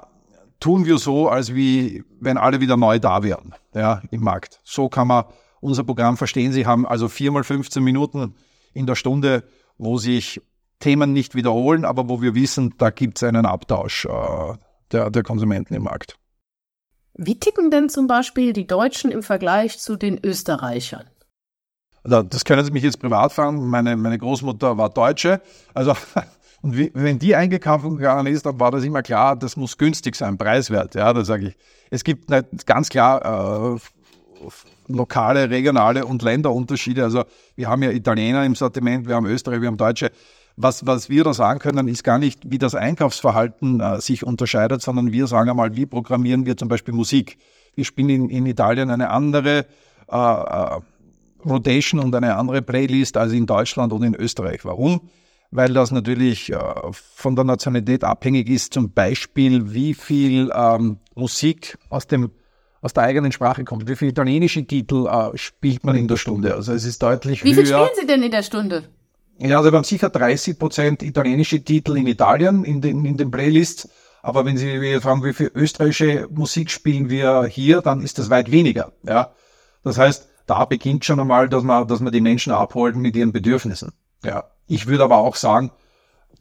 tun 0.64 0.86
wir 0.86 0.96
so, 0.96 1.28
als 1.28 1.54
wie 1.54 2.04
wenn 2.20 2.38
alle 2.38 2.58
wieder 2.58 2.78
neu 2.78 2.98
da 2.98 3.22
wären 3.22 3.54
ja, 3.74 4.00
im 4.10 4.22
Markt. 4.22 4.60
So 4.64 4.88
kann 4.88 5.08
man 5.08 5.24
unser 5.60 5.84
Programm 5.84 6.16
verstehen. 6.16 6.52
Sie 6.52 6.64
haben 6.64 6.86
also 6.86 7.08
viermal 7.08 7.44
15 7.44 7.84
Minuten 7.84 8.34
in 8.72 8.86
der 8.86 8.94
Stunde, 8.94 9.44
wo 9.76 9.98
sich 9.98 10.40
Themen 10.80 11.12
nicht 11.12 11.34
wiederholen, 11.34 11.84
aber 11.84 12.08
wo 12.08 12.22
wir 12.22 12.34
wissen, 12.34 12.74
da 12.78 12.88
gibt 12.88 13.18
es 13.18 13.24
einen 13.24 13.44
Abtausch 13.44 14.06
äh, 14.06 14.54
der, 14.90 15.10
der 15.10 15.22
Konsumenten 15.22 15.74
im 15.74 15.82
Markt. 15.82 16.16
Wie 17.12 17.38
ticken 17.38 17.70
denn 17.70 17.90
zum 17.90 18.06
Beispiel 18.06 18.54
die 18.54 18.66
Deutschen 18.66 19.10
im 19.10 19.22
Vergleich 19.22 19.78
zu 19.78 19.96
den 19.96 20.18
Österreichern? 20.24 21.04
Das 22.04 22.46
können 22.46 22.64
Sie 22.64 22.70
mich 22.70 22.82
jetzt 22.82 23.00
privat 23.00 23.34
fragen. 23.34 23.68
Meine, 23.68 23.96
meine 23.96 24.16
Großmutter 24.16 24.78
war 24.78 24.88
Deutsche. 24.88 25.42
Also, 25.74 25.92
und 26.64 26.94
wenn 26.94 27.18
die 27.18 27.36
eingekauft 27.36 27.84
gegangen 27.84 28.26
ist, 28.26 28.46
dann 28.46 28.58
war 28.58 28.70
das 28.70 28.84
immer 28.84 29.02
klar, 29.02 29.36
das 29.36 29.54
muss 29.54 29.76
günstig 29.76 30.16
sein, 30.16 30.38
preiswert. 30.38 30.94
Ja, 30.94 31.12
da 31.12 31.22
sage 31.22 31.48
ich. 31.48 31.56
Es 31.90 32.04
gibt 32.04 32.32
ganz 32.64 32.88
klar 32.88 33.74
äh, 33.74 33.78
lokale, 34.88 35.50
regionale 35.50 36.06
und 36.06 36.22
Länderunterschiede. 36.22 37.04
Also 37.04 37.24
wir 37.54 37.68
haben 37.68 37.82
ja 37.82 37.90
Italiener 37.90 38.46
im 38.46 38.54
Sortiment, 38.54 39.06
wir 39.06 39.14
haben 39.14 39.26
Österreicher, 39.26 39.60
wir 39.60 39.68
haben 39.68 39.76
Deutsche. 39.76 40.10
Was, 40.56 40.86
was 40.86 41.10
wir 41.10 41.22
da 41.22 41.34
sagen 41.34 41.58
können, 41.58 41.86
ist 41.86 42.02
gar 42.02 42.18
nicht, 42.18 42.50
wie 42.50 42.56
das 42.56 42.74
Einkaufsverhalten 42.74 43.80
äh, 43.80 44.00
sich 44.00 44.24
unterscheidet, 44.24 44.80
sondern 44.80 45.12
wir 45.12 45.26
sagen 45.26 45.50
einmal, 45.50 45.76
wie 45.76 45.84
programmieren 45.84 46.46
wir 46.46 46.56
zum 46.56 46.68
Beispiel 46.68 46.94
Musik. 46.94 47.36
Wir 47.74 47.84
spielen 47.84 48.08
in, 48.08 48.30
in 48.30 48.46
Italien 48.46 48.88
eine 48.88 49.10
andere 49.10 49.66
äh, 50.10 50.16
äh 50.16 50.80
Rotation 51.44 52.00
und 52.00 52.14
eine 52.14 52.36
andere 52.36 52.62
Playlist 52.62 53.18
als 53.18 53.34
in 53.34 53.44
Deutschland 53.44 53.92
und 53.92 54.02
in 54.02 54.14
Österreich. 54.14 54.64
Warum? 54.64 55.02
Weil 55.54 55.72
das 55.72 55.92
natürlich 55.92 56.52
äh, 56.52 56.58
von 56.90 57.36
der 57.36 57.44
Nationalität 57.44 58.02
abhängig 58.02 58.50
ist, 58.50 58.74
zum 58.74 58.90
Beispiel, 58.90 59.72
wie 59.72 59.94
viel 59.94 60.50
ähm, 60.52 60.98
Musik 61.14 61.78
aus 61.90 62.08
dem 62.08 62.32
aus 62.80 62.92
der 62.92 63.04
eigenen 63.04 63.30
Sprache 63.30 63.62
kommt. 63.62 63.88
Wie 63.88 63.94
viele 63.94 64.10
italienische 64.10 64.66
Titel 64.66 65.06
äh, 65.06 65.38
spielt 65.38 65.84
man 65.84 65.94
in 65.94 66.08
der 66.08 66.16
Stunde? 66.16 66.54
Also 66.54 66.72
es 66.72 66.84
ist 66.84 67.00
deutlich 67.00 67.44
Wie 67.44 67.54
viel 67.54 67.64
spielen 67.64 67.88
Sie 67.98 68.04
denn 68.04 68.24
in 68.24 68.32
der 68.32 68.42
Stunde? 68.42 68.82
Ja, 69.38 69.58
also 69.58 69.70
wir 69.70 69.76
haben 69.76 69.84
sicher 69.84 70.10
30 70.10 70.58
Prozent 70.58 71.02
italienische 71.04 71.62
Titel 71.62 71.96
in 71.96 72.08
Italien 72.08 72.64
in 72.64 72.80
den, 72.80 73.04
in 73.04 73.16
den 73.16 73.30
Playlists. 73.30 73.88
Aber 74.22 74.44
wenn 74.44 74.56
Sie 74.56 74.98
fragen, 75.00 75.22
wie 75.22 75.32
viel 75.32 75.52
österreichische 75.54 76.26
Musik 76.32 76.68
spielen 76.72 77.08
wir 77.08 77.44
hier, 77.44 77.80
dann 77.80 78.00
ist 78.00 78.18
das 78.18 78.28
weit 78.28 78.50
weniger. 78.50 78.92
Ja, 79.04 79.32
das 79.84 79.98
heißt, 79.98 80.28
da 80.46 80.64
beginnt 80.64 81.04
schon 81.04 81.20
einmal, 81.20 81.48
dass 81.48 81.62
man, 81.62 81.86
dass 81.86 82.00
man 82.00 82.12
die 82.12 82.20
Menschen 82.20 82.52
abholt 82.52 82.96
mit 82.96 83.14
ihren 83.14 83.30
Bedürfnissen. 83.30 83.92
Ja, 84.24 84.44
ich 84.66 84.86
würde 84.86 85.04
aber 85.04 85.18
auch 85.18 85.36
sagen, 85.36 85.70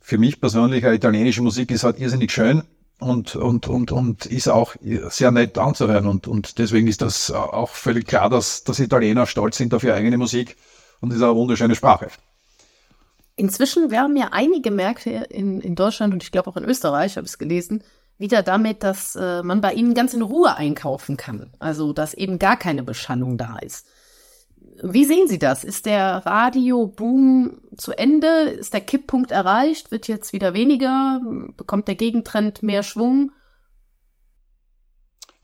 für 0.01 0.17
mich 0.17 0.41
persönlich, 0.41 0.83
italienische 0.83 1.41
Musik 1.41 1.71
ist 1.71 1.83
halt 1.83 1.99
irrsinnig 1.99 2.31
schön 2.31 2.63
und, 2.99 3.35
und, 3.35 3.67
und, 3.67 3.91
und 3.91 4.25
ist 4.25 4.47
auch 4.49 4.75
sehr 4.81 5.31
nett 5.31 5.57
anzuhören. 5.57 6.07
Und, 6.07 6.27
und 6.27 6.57
deswegen 6.57 6.87
ist 6.87 7.01
das 7.01 7.31
auch 7.31 7.69
völlig 7.69 8.07
klar, 8.07 8.29
dass, 8.29 8.63
dass 8.63 8.79
Italiener 8.79 9.25
stolz 9.25 9.57
sind 9.57 9.73
auf 9.73 9.83
ihre 9.83 9.95
eigene 9.95 10.17
Musik 10.17 10.57
und 10.99 11.11
ist 11.11 11.21
eine 11.21 11.35
wunderschöne 11.35 11.75
Sprache. 11.75 12.07
Inzwischen 13.35 13.91
werben 13.91 14.15
ja 14.15 14.29
einige 14.31 14.71
Märkte 14.71 15.09
in, 15.09 15.59
in 15.59 15.75
Deutschland 15.75 16.13
und 16.13 16.21
ich 16.21 16.31
glaube 16.31 16.49
auch 16.49 16.57
in 16.57 16.65
Österreich, 16.65 17.17
habe 17.17 17.25
ich 17.25 17.31
es 17.31 17.37
gelesen, 17.39 17.83
wieder 18.17 18.43
damit, 18.43 18.83
dass 18.83 19.15
äh, 19.15 19.41
man 19.41 19.59
bei 19.59 19.73
ihnen 19.73 19.95
ganz 19.95 20.13
in 20.13 20.21
Ruhe 20.21 20.55
einkaufen 20.55 21.17
kann. 21.17 21.49
Also, 21.59 21.93
dass 21.93 22.13
eben 22.13 22.37
gar 22.37 22.57
keine 22.57 22.83
Beschallung 22.83 23.37
da 23.37 23.57
ist. 23.57 23.87
Wie 24.81 25.05
sehen 25.05 25.27
Sie 25.27 25.39
das? 25.39 25.63
Ist 25.63 25.85
der 25.85 26.25
Radioboom 26.25 27.59
zu 27.77 27.91
Ende? 27.91 28.27
Ist 28.49 28.73
der 28.73 28.81
Kipppunkt 28.81 29.31
erreicht? 29.31 29.91
Wird 29.91 30.07
jetzt 30.07 30.33
wieder 30.33 30.53
weniger? 30.53 31.21
Bekommt 31.57 31.87
der 31.87 31.95
Gegentrend 31.95 32.63
mehr 32.63 32.83
Schwung? 32.83 33.31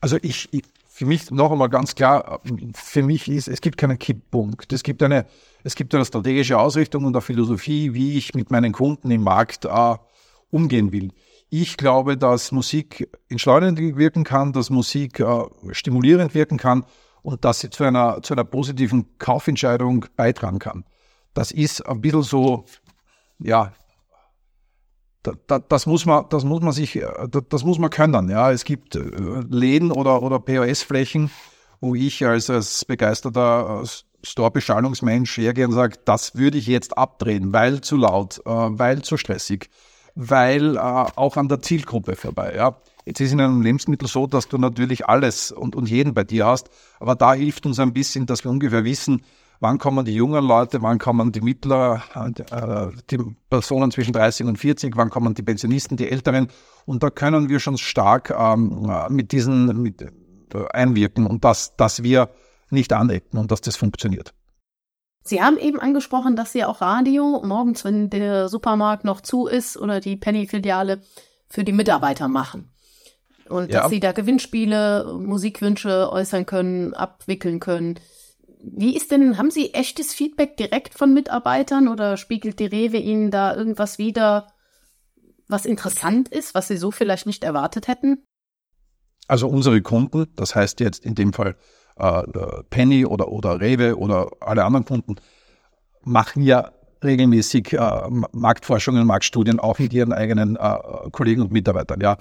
Also 0.00 0.16
ich, 0.22 0.48
ich 0.52 0.64
für 0.88 1.06
mich 1.06 1.30
noch 1.30 1.50
einmal 1.50 1.70
ganz 1.70 1.94
klar, 1.94 2.42
für 2.74 3.02
mich 3.02 3.26
ist, 3.26 3.48
es 3.48 3.62
gibt 3.62 3.78
keinen 3.78 3.98
Kipppunkt. 3.98 4.70
Es 4.72 4.82
gibt 4.82 5.02
eine, 5.02 5.24
es 5.64 5.74
gibt 5.74 5.94
eine 5.94 6.04
strategische 6.04 6.58
Ausrichtung 6.58 7.04
und 7.04 7.14
eine 7.14 7.22
Philosophie, 7.22 7.94
wie 7.94 8.18
ich 8.18 8.34
mit 8.34 8.50
meinen 8.50 8.72
Kunden 8.72 9.10
im 9.10 9.22
Markt 9.22 9.64
äh, 9.64 9.96
umgehen 10.50 10.92
will. 10.92 11.12
Ich 11.48 11.78
glaube, 11.78 12.18
dass 12.18 12.52
Musik 12.52 13.08
entschleunigend 13.28 13.96
wirken 13.96 14.24
kann, 14.24 14.52
dass 14.52 14.68
Musik 14.68 15.20
äh, 15.20 15.44
stimulierend 15.72 16.34
wirken 16.34 16.58
kann 16.58 16.84
und 17.22 17.44
dass 17.44 17.60
sie 17.60 17.70
zu 17.70 17.84
einer, 17.84 18.22
zu 18.22 18.34
einer 18.34 18.44
positiven 18.44 19.18
Kaufentscheidung 19.18 20.06
beitragen 20.16 20.58
kann. 20.58 20.84
Das 21.34 21.50
ist 21.50 21.86
ein 21.86 22.00
bisschen 22.00 22.22
so, 22.22 22.64
ja, 23.38 23.72
da, 25.22 25.32
da, 25.46 25.58
das 25.58 25.86
muss 25.86 26.06
man, 26.06 26.26
das 26.30 26.44
muss 26.44 26.62
man 26.62 26.72
sich, 26.72 26.96
äh, 26.96 27.28
da, 27.30 27.40
das 27.40 27.64
muss 27.64 27.78
man 27.78 27.90
können. 27.90 28.28
Ja, 28.30 28.50
es 28.50 28.64
gibt 28.64 28.96
äh, 28.96 29.00
Läden 29.48 29.92
oder, 29.92 30.22
oder 30.22 30.38
POS-Flächen, 30.38 31.30
wo 31.80 31.94
ich 31.94 32.24
als, 32.26 32.48
als 32.50 32.84
begeisterter 32.84 33.84
Store-Beschallungsmensch 34.22 35.36
hergehe 35.38 35.66
und 35.66 35.72
sage, 35.72 35.98
das 36.04 36.36
würde 36.36 36.58
ich 36.58 36.66
jetzt 36.66 36.96
abdrehen, 36.96 37.52
weil 37.52 37.80
zu 37.80 37.96
laut, 37.96 38.40
äh, 38.44 38.50
weil 38.50 39.02
zu 39.02 39.16
stressig, 39.16 39.70
weil 40.14 40.78
auch 40.78 41.36
an 41.36 41.48
der 41.48 41.60
Zielgruppe 41.60 42.16
vorbei. 42.16 42.54
Ja. 42.56 42.76
Jetzt 43.04 43.20
ist 43.20 43.32
in 43.32 43.40
einem 43.40 43.62
Lebensmittel 43.62 44.08
so, 44.08 44.26
dass 44.26 44.48
du 44.48 44.58
natürlich 44.58 45.06
alles 45.06 45.52
und, 45.52 45.74
und 45.74 45.88
jeden 45.88 46.14
bei 46.14 46.24
dir 46.24 46.46
hast, 46.46 46.70
aber 46.98 47.14
da 47.14 47.34
hilft 47.34 47.66
uns 47.66 47.78
ein 47.78 47.92
bisschen, 47.92 48.26
dass 48.26 48.44
wir 48.44 48.50
ungefähr 48.50 48.84
wissen, 48.84 49.22
wann 49.60 49.78
kommen 49.78 50.04
die 50.04 50.14
jungen 50.14 50.44
Leute, 50.44 50.82
wann 50.82 50.98
kommen 50.98 51.32
die 51.32 51.40
Mittler, 51.40 52.02
äh, 52.14 52.90
die 53.10 53.18
Personen 53.48 53.90
zwischen 53.90 54.12
30 54.12 54.46
und 54.46 54.56
40, 54.56 54.96
wann 54.96 55.10
kommen 55.10 55.34
die 55.34 55.42
Pensionisten, 55.42 55.96
die 55.96 56.10
Älteren. 56.10 56.48
Und 56.86 57.02
da 57.02 57.10
können 57.10 57.48
wir 57.48 57.60
schon 57.60 57.78
stark 57.78 58.34
ähm, 58.36 58.90
mit 59.10 59.32
diesen 59.32 59.82
mit, 59.82 60.02
äh, 60.02 60.08
einwirken 60.72 61.26
und 61.26 61.44
dass, 61.44 61.76
dass 61.76 62.02
wir 62.02 62.30
nicht 62.70 62.92
anecken 62.92 63.38
und 63.38 63.50
dass 63.50 63.60
das 63.60 63.76
funktioniert. 63.76 64.34
Sie 65.22 65.42
haben 65.42 65.58
eben 65.58 65.78
angesprochen, 65.78 66.34
dass 66.34 66.52
Sie 66.52 66.64
auch 66.64 66.80
Radio 66.80 67.42
morgens, 67.44 67.84
wenn 67.84 68.08
der 68.08 68.48
Supermarkt 68.48 69.04
noch 69.04 69.20
zu 69.20 69.46
ist 69.46 69.76
oder 69.76 70.00
die 70.00 70.16
Penny-Filiale 70.16 71.02
für 71.46 71.62
die 71.62 71.72
Mitarbeiter 71.72 72.26
machen. 72.28 72.72
Und 73.50 73.72
ja. 73.72 73.82
dass 73.82 73.90
Sie 73.90 74.00
da 74.00 74.12
Gewinnspiele, 74.12 75.18
Musikwünsche 75.18 76.10
äußern 76.12 76.46
können, 76.46 76.94
abwickeln 76.94 77.60
können. 77.60 77.98
Wie 78.62 78.96
ist 78.96 79.10
denn, 79.10 79.38
haben 79.38 79.50
Sie 79.50 79.74
echtes 79.74 80.14
Feedback 80.14 80.56
direkt 80.56 80.94
von 80.94 81.12
Mitarbeitern 81.12 81.88
oder 81.88 82.16
spiegelt 82.16 82.60
die 82.60 82.66
Rewe 82.66 82.98
Ihnen 82.98 83.30
da 83.30 83.54
irgendwas 83.54 83.98
wieder, 83.98 84.48
was 85.48 85.66
interessant 85.66 86.28
ist, 86.28 86.54
was 86.54 86.68
Sie 86.68 86.76
so 86.76 86.90
vielleicht 86.90 87.26
nicht 87.26 87.42
erwartet 87.42 87.88
hätten? 87.88 88.24
Also 89.26 89.48
unsere 89.48 89.80
Kunden, 89.80 90.26
das 90.36 90.54
heißt 90.54 90.80
jetzt 90.80 91.04
in 91.04 91.14
dem 91.14 91.32
Fall 91.32 91.56
äh, 91.96 92.22
Penny 92.70 93.04
oder, 93.04 93.28
oder 93.28 93.60
Rewe 93.60 93.96
oder 93.96 94.30
alle 94.40 94.64
anderen 94.64 94.84
Kunden 94.84 95.16
machen 96.02 96.42
ja 96.42 96.72
regelmäßig 97.02 97.72
äh, 97.72 98.00
Marktforschungen, 98.32 99.06
Marktstudien 99.06 99.60
auch 99.60 99.78
mit 99.78 99.92
ihren 99.92 100.12
eigenen 100.12 100.56
äh, 100.56 100.78
Kollegen 101.12 101.42
und 101.42 101.52
Mitarbeitern. 101.52 102.00
Ja. 102.00 102.16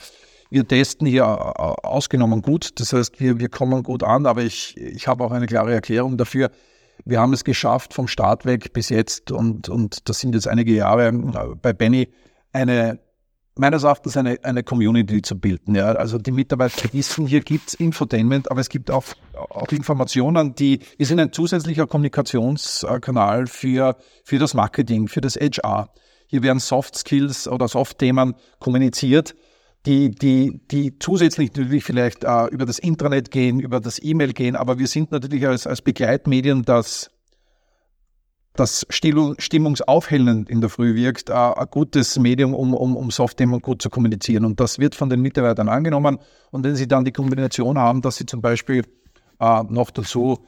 Wir 0.49 0.67
testen 0.67 1.07
hier 1.07 1.23
äh, 1.23 1.87
ausgenommen 1.87 2.41
gut, 2.41 2.79
das 2.79 2.93
heißt, 2.93 3.19
wir, 3.19 3.39
wir 3.39 3.49
kommen 3.49 3.83
gut 3.83 4.03
an, 4.03 4.25
aber 4.25 4.41
ich, 4.41 4.77
ich 4.77 5.07
habe 5.07 5.23
auch 5.23 5.31
eine 5.31 5.45
klare 5.45 5.73
Erklärung 5.73 6.17
dafür. 6.17 6.49
Wir 7.05 7.19
haben 7.19 7.33
es 7.33 7.43
geschafft 7.43 7.93
vom 7.93 8.07
Start 8.07 8.45
weg 8.45 8.73
bis 8.73 8.89
jetzt 8.89 9.31
und, 9.31 9.69
und 9.69 10.09
das 10.09 10.19
sind 10.19 10.33
jetzt 10.35 10.47
einige 10.47 10.73
Jahre 10.73 11.07
äh, 11.07 11.55
bei 11.61 11.73
Benny 11.73 12.09
eine 12.51 12.99
meines 13.59 13.83
Erachtens 13.83 14.15
eine, 14.15 14.39
eine 14.43 14.63
Community 14.63 15.21
zu 15.21 15.37
bilden. 15.37 15.75
Ja. 15.75 15.91
Also 15.91 16.17
die 16.17 16.31
Mitarbeiter 16.31 16.91
wissen, 16.93 17.27
hier 17.27 17.41
gibt 17.41 17.67
es 17.69 17.73
Infotainment, 17.73 18.49
aber 18.49 18.61
es 18.61 18.69
gibt 18.69 18.89
auch, 18.89 19.03
auch 19.33 19.67
Informationen, 19.71 20.55
die, 20.55 20.79
wir 20.97 21.05
sind 21.05 21.19
ein 21.19 21.33
zusätzlicher 21.33 21.85
Kommunikationskanal 21.85 23.47
für, 23.47 23.97
für 24.23 24.39
das 24.39 24.53
Marketing, 24.53 25.07
für 25.07 25.21
das 25.21 25.35
HR. 25.35 25.89
Hier 26.27 26.41
werden 26.41 26.59
Soft 26.59 26.97
Skills 26.97 27.47
oder 27.47 27.67
Soft-Themen 27.67 28.35
kommuniziert, 28.59 29.35
die, 29.85 30.11
die, 30.11 30.61
die 30.69 30.99
zusätzlich 30.99 31.53
natürlich 31.55 31.83
vielleicht 31.83 32.23
äh, 32.23 32.47
über 32.47 32.65
das 32.65 32.79
Internet 32.79 33.31
gehen, 33.31 33.59
über 33.59 33.79
das 33.79 34.01
E-Mail 34.01 34.33
gehen, 34.33 34.55
aber 34.55 34.77
wir 34.77 34.87
sind 34.87 35.11
natürlich 35.11 35.47
als, 35.47 35.67
als 35.67 35.81
Begleitmedien 35.81 36.63
das 36.63 37.11
das 38.59 38.85
stimmungsaufhellend 38.89 40.49
in 40.49 40.59
der 40.59 40.69
Früh 40.69 40.93
wirkt, 40.95 41.31
ein 41.31 41.65
gutes 41.71 42.19
Medium, 42.19 42.53
um, 42.53 42.73
um, 42.73 42.97
um 42.97 43.09
Softthemen 43.09 43.61
gut 43.61 43.81
zu 43.81 43.89
kommunizieren. 43.89 44.43
Und 44.43 44.59
das 44.59 44.79
wird 44.79 44.95
von 44.95 45.09
den 45.09 45.21
Mitarbeitern 45.21 45.69
angenommen. 45.69 46.19
Und 46.51 46.65
wenn 46.65 46.75
sie 46.75 46.87
dann 46.87 47.05
die 47.05 47.13
Kombination 47.13 47.77
haben, 47.77 48.01
dass 48.01 48.17
sie 48.17 48.25
zum 48.25 48.41
Beispiel 48.41 48.83
äh, 49.39 49.63
noch 49.69 49.91
dazu 49.91 50.39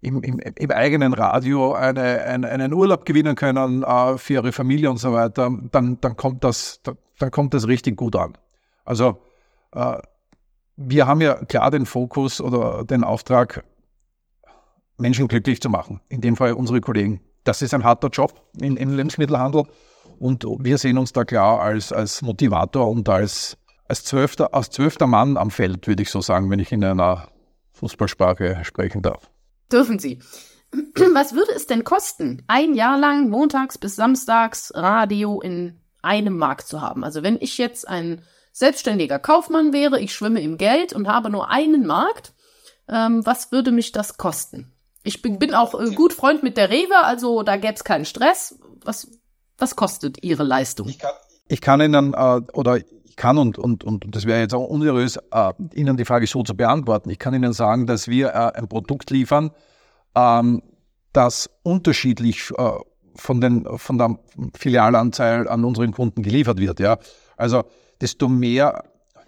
im, 0.00 0.22
im, 0.22 0.40
im, 0.40 0.70
eigenen 0.72 1.12
Radio 1.12 1.74
eine, 1.74 2.22
ein, 2.22 2.44
einen 2.44 2.72
Urlaub 2.72 3.04
gewinnen 3.04 3.36
können 3.36 3.84
äh, 3.84 4.18
für 4.18 4.34
ihre 4.34 4.52
Familie 4.52 4.90
und 4.90 4.96
so 4.96 5.12
weiter, 5.12 5.56
dann, 5.70 5.98
dann, 6.00 6.16
kommt 6.16 6.42
das, 6.42 6.80
dann 7.18 7.30
kommt 7.30 7.54
das 7.54 7.68
richtig 7.68 7.96
gut 7.96 8.16
an. 8.16 8.32
Also 8.90 9.22
äh, 9.70 9.98
wir 10.76 11.06
haben 11.06 11.20
ja 11.20 11.34
klar 11.44 11.70
den 11.70 11.86
Fokus 11.86 12.40
oder 12.40 12.84
den 12.84 13.04
Auftrag, 13.04 13.62
Menschen 14.98 15.28
glücklich 15.28 15.62
zu 15.62 15.70
machen. 15.70 16.00
In 16.08 16.20
dem 16.20 16.34
Fall 16.34 16.54
unsere 16.54 16.80
Kollegen. 16.80 17.20
Das 17.44 17.62
ist 17.62 17.72
ein 17.72 17.84
harter 17.84 18.08
Job 18.08 18.34
im, 18.60 18.76
im 18.76 18.96
Lebensmittelhandel 18.96 19.62
und 20.18 20.44
wir 20.44 20.76
sehen 20.76 20.98
uns 20.98 21.12
da 21.12 21.24
klar 21.24 21.60
als, 21.60 21.92
als 21.92 22.20
Motivator 22.20 22.90
und 22.90 23.08
als, 23.08 23.56
als, 23.86 24.02
zwölfter, 24.02 24.52
als 24.54 24.70
zwölfter 24.70 25.06
Mann 25.06 25.36
am 25.36 25.52
Feld, 25.52 25.86
würde 25.86 26.02
ich 26.02 26.10
so 26.10 26.20
sagen, 26.20 26.50
wenn 26.50 26.58
ich 26.58 26.72
in 26.72 26.82
einer 26.82 27.28
Fußballsprache 27.74 28.58
sprechen 28.64 29.02
darf. 29.02 29.30
Dürfen 29.70 30.00
Sie. 30.00 30.18
Was 31.14 31.32
würde 31.32 31.52
es 31.54 31.68
denn 31.68 31.84
kosten, 31.84 32.42
ein 32.48 32.74
Jahr 32.74 32.98
lang 32.98 33.30
montags 33.30 33.78
bis 33.78 33.94
samstags 33.94 34.72
Radio 34.74 35.40
in 35.40 35.80
einem 36.02 36.36
Markt 36.36 36.66
zu 36.66 36.80
haben? 36.80 37.04
Also 37.04 37.22
wenn 37.22 37.38
ich 37.40 37.56
jetzt 37.56 37.86
ein 37.88 38.22
selbstständiger 38.60 39.18
Kaufmann 39.18 39.72
wäre, 39.72 39.98
ich 39.98 40.14
schwimme 40.14 40.40
im 40.40 40.58
Geld 40.58 40.92
und 40.92 41.08
habe 41.08 41.30
nur 41.30 41.50
einen 41.50 41.86
Markt, 41.86 42.34
ähm, 42.88 43.24
was 43.24 43.50
würde 43.50 43.72
mich 43.72 43.90
das 43.90 44.18
kosten? 44.18 44.72
Ich 45.02 45.22
bin, 45.22 45.38
bin 45.38 45.54
auch 45.54 45.74
äh, 45.80 45.94
gut 45.94 46.12
Freund 46.12 46.42
mit 46.42 46.58
der 46.58 46.68
Rewe, 46.70 47.02
also 47.02 47.42
da 47.42 47.56
gäbe 47.56 47.74
es 47.74 47.84
keinen 47.84 48.04
Stress. 48.04 48.60
Was, 48.84 49.10
was 49.56 49.76
kostet 49.76 50.22
Ihre 50.22 50.44
Leistung? 50.44 50.88
Ich 50.88 50.98
kann, 50.98 51.12
ich 51.48 51.60
kann 51.62 51.80
Ihnen, 51.80 52.12
äh, 52.12 52.40
oder 52.52 52.76
ich 52.76 53.16
kann 53.16 53.38
und, 53.38 53.58
und, 53.58 53.82
und 53.82 54.14
das 54.14 54.26
wäre 54.26 54.40
jetzt 54.40 54.54
auch 54.54 54.66
unseriös, 54.66 55.16
äh, 55.16 55.52
Ihnen 55.72 55.96
die 55.96 56.04
Frage 56.04 56.26
so 56.26 56.42
zu 56.42 56.54
beantworten. 56.54 57.08
Ich 57.08 57.18
kann 57.18 57.32
Ihnen 57.32 57.54
sagen, 57.54 57.86
dass 57.86 58.08
wir 58.08 58.28
äh, 58.28 58.58
ein 58.58 58.68
Produkt 58.68 59.10
liefern, 59.10 59.52
ähm, 60.14 60.62
das 61.14 61.48
unterschiedlich 61.62 62.50
äh, 62.58 62.72
von, 63.16 63.40
den, 63.40 63.66
von 63.78 63.96
der 63.96 64.18
Filialanzahl 64.54 65.48
an 65.48 65.64
unseren 65.64 65.92
Kunden 65.92 66.22
geliefert 66.22 66.58
wird. 66.58 66.78
Ja? 66.78 66.98
Also 67.38 67.64
desto 68.00 68.28
mehr 68.28 68.84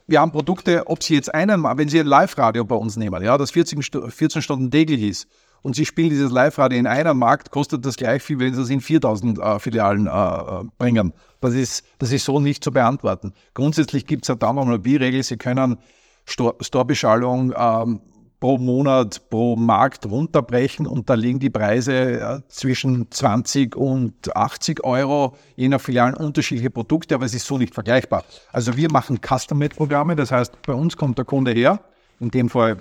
wir 0.08 0.20
haben 0.20 0.32
Produkte, 0.32 0.86
ob 0.88 1.02
Sie 1.02 1.14
jetzt 1.14 1.32
einen, 1.32 1.62
wenn 1.62 1.88
Sie 1.88 2.00
ein 2.00 2.06
Live-Radio 2.06 2.64
bei 2.64 2.74
uns 2.74 2.96
nehmen, 2.96 3.22
ja, 3.22 3.38
das 3.38 3.52
14, 3.52 3.82
14 3.82 4.42
Stunden 4.42 4.70
täglich 4.70 5.00
ist, 5.00 5.28
und 5.62 5.76
Sie 5.76 5.86
spielen 5.86 6.10
dieses 6.10 6.32
Live-Radio 6.32 6.78
in 6.78 6.86
einem 6.86 7.18
Markt, 7.18 7.50
kostet 7.50 7.86
das 7.86 7.96
gleich 7.96 8.22
viel, 8.22 8.38
wenn 8.40 8.52
Sie 8.52 8.60
es 8.60 8.68
in 8.68 8.80
4000 8.80 9.38
äh, 9.38 9.58
Filialen 9.60 10.06
äh, 10.06 10.10
äh, 10.10 10.64
bringen. 10.76 11.12
Das 11.40 11.54
ist, 11.54 11.84
das 11.98 12.12
ist 12.12 12.24
so 12.24 12.40
nicht 12.40 12.64
zu 12.64 12.72
beantworten. 12.72 13.32
Grundsätzlich 13.54 14.06
gibt 14.06 14.24
es 14.24 14.28
ja 14.28 14.34
da 14.34 14.52
nochmal 14.52 14.74
eine 14.74 15.00
Regel 15.00 15.22
Sie 15.22 15.36
können 15.36 15.78
Store-Beschallung 16.26 17.54
ähm, 17.56 18.00
pro 18.42 18.58
Monat, 18.58 19.30
pro 19.30 19.54
Markt 19.54 20.04
runterbrechen 20.04 20.88
und 20.88 21.08
da 21.08 21.14
liegen 21.14 21.38
die 21.38 21.48
Preise 21.48 21.92
äh, 21.92 22.40
zwischen 22.48 23.08
20 23.08 23.76
und 23.76 24.34
80 24.34 24.82
Euro, 24.82 25.36
je 25.54 25.68
nach 25.68 25.80
Filialen 25.80 26.14
unterschiedliche 26.14 26.68
Produkte, 26.68 27.14
aber 27.14 27.24
es 27.24 27.34
ist 27.34 27.46
so 27.46 27.56
nicht 27.56 27.72
vergleichbar. 27.72 28.24
Also 28.52 28.76
wir 28.76 28.90
machen 28.90 29.20
Custom-Made-Programme, 29.20 30.16
das 30.16 30.32
heißt, 30.32 30.60
bei 30.62 30.72
uns 30.72 30.96
kommt 30.96 31.18
der 31.18 31.24
Kunde 31.24 31.52
her, 31.52 31.78
in 32.18 32.32
dem 32.32 32.48
Fall 32.48 32.78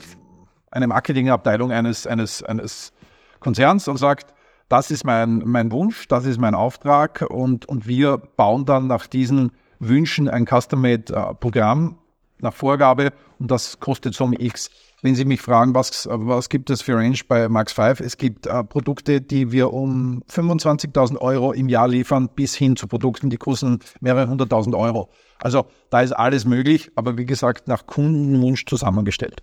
eine 0.72 0.88
Marketingabteilung 0.88 1.72
eines, 1.72 2.08
eines, 2.08 2.41
eines 2.41 2.91
Konzerns 3.39 3.88
und 3.88 3.98
sagt, 3.98 4.34
das 4.68 4.89
ist 4.89 5.06
mein, 5.06 5.44
mein 5.46 5.72
Wunsch, 5.72 6.08
das 6.08 6.25
ist 6.25 6.39
mein 6.39 6.56
Auftrag 6.56 7.24
und, 7.30 7.70
und 7.70 7.86
wir 7.86 8.18
bauen 8.18 8.65
dann 8.65 8.88
nach 8.88 9.06
diesen 9.06 9.51
Wünschen 9.77 10.27
ein 10.27 10.48
Custom-Made-Programm 10.48 12.00
nach 12.39 12.53
Vorgabe 12.56 13.13
und 13.38 13.51
das 13.51 13.80
kostet 13.80 14.15
so 14.15 14.32
X. 14.32 14.72
Wenn 15.03 15.15
Sie 15.15 15.25
mich 15.25 15.41
fragen, 15.41 15.74
was, 15.74 16.08
was 16.12 16.50
gibt 16.50 16.70
es 16.70 16.84
für 16.84 16.96
Range 16.96 17.17
bei 17.27 17.50
Max 17.50 17.74
5? 17.74 18.01
Es 18.01 18.18
gibt 18.18 18.46
äh, 18.46 18.64
Produkte, 18.64 19.20
die 19.20 19.51
wir 19.51 19.74
um 19.74 20.24
25.000 20.29 21.18
Euro 21.18 21.53
im 21.53 21.70
Jahr 21.70 21.87
liefern, 21.87 22.29
bis 22.29 22.53
hin 22.55 22.75
zu 22.75 22.87
Produkten, 22.87 23.31
die 23.31 23.37
kosten 23.37 23.79
mehrere 24.00 24.29
hunderttausend 24.29 24.75
Euro. 24.75 25.09
Also 25.40 25.66
da 25.90 26.01
ist 26.01 26.11
alles 26.11 26.46
möglich, 26.46 26.92
aber 26.96 27.18
wie 27.18 27.25
gesagt, 27.25 27.68
nach 27.68 27.87
Kundenwunsch 27.87 28.66
zusammengestellt. 28.68 29.42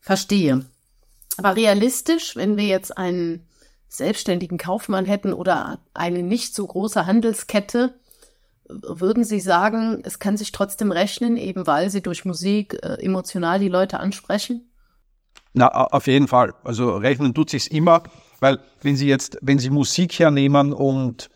Verstehe. 0.00 0.64
Aber 1.36 1.54
realistisch, 1.54 2.34
wenn 2.34 2.56
wir 2.56 2.64
jetzt 2.64 2.96
einen 2.96 3.46
selbstständigen 3.88 4.56
Kaufmann 4.56 5.04
hätten 5.04 5.34
oder 5.34 5.80
eine 5.92 6.22
nicht 6.22 6.54
so 6.54 6.66
große 6.66 7.04
Handelskette, 7.04 7.94
würden 8.68 9.24
Sie 9.24 9.40
sagen, 9.40 10.02
es 10.04 10.18
kann 10.18 10.36
sich 10.36 10.52
trotzdem 10.52 10.92
rechnen, 10.92 11.36
eben 11.36 11.66
weil 11.66 11.90
Sie 11.90 12.02
durch 12.02 12.24
Musik 12.24 12.74
äh, 12.82 13.02
emotional 13.02 13.58
die 13.58 13.68
Leute 13.68 14.00
ansprechen? 14.00 14.70
Na, 15.52 15.68
auf 15.68 16.06
jeden 16.06 16.28
Fall. 16.28 16.54
Also 16.64 16.96
rechnen 16.96 17.34
tut 17.34 17.50
sich's 17.50 17.66
immer, 17.66 18.02
weil 18.40 18.58
wenn 18.82 18.96
Sie 18.96 19.08
jetzt, 19.08 19.38
wenn 19.40 19.58
Sie 19.58 19.70
Musik 19.70 20.18
hernehmen 20.18 20.72
und 20.72 21.30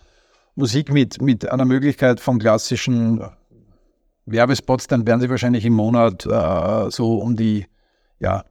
Musik 0.55 0.93
mit, 0.93 1.23
mit 1.23 1.51
einer 1.51 1.64
Möglichkeit 1.64 2.21
von 2.21 2.38
klassischen 2.38 3.23
Werbespots, 4.27 4.88
dann 4.88 5.07
werden 5.07 5.21
Sie 5.21 5.31
wahrscheinlich 5.31 5.64
im 5.64 5.73
Monat 5.73 6.27
äh, 6.27 6.90
so 6.90 7.16
um 7.16 7.37
die 7.37 7.66
ja, 8.19 8.45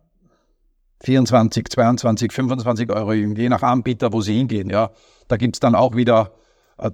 24, 1.04 1.70
22, 1.70 2.32
25 2.32 2.92
Euro, 2.92 3.14
je 3.14 3.50
nach 3.50 3.64
Anbieter, 3.64 4.12
wo 4.12 4.22
sie 4.22 4.38
hingehen. 4.38 4.70
Ja. 4.70 4.92
Da 5.28 5.38
gibt 5.38 5.56
es 5.56 5.60
dann 5.60 5.76
auch 5.76 5.96
wieder 5.96 6.32
äh, 6.32 6.40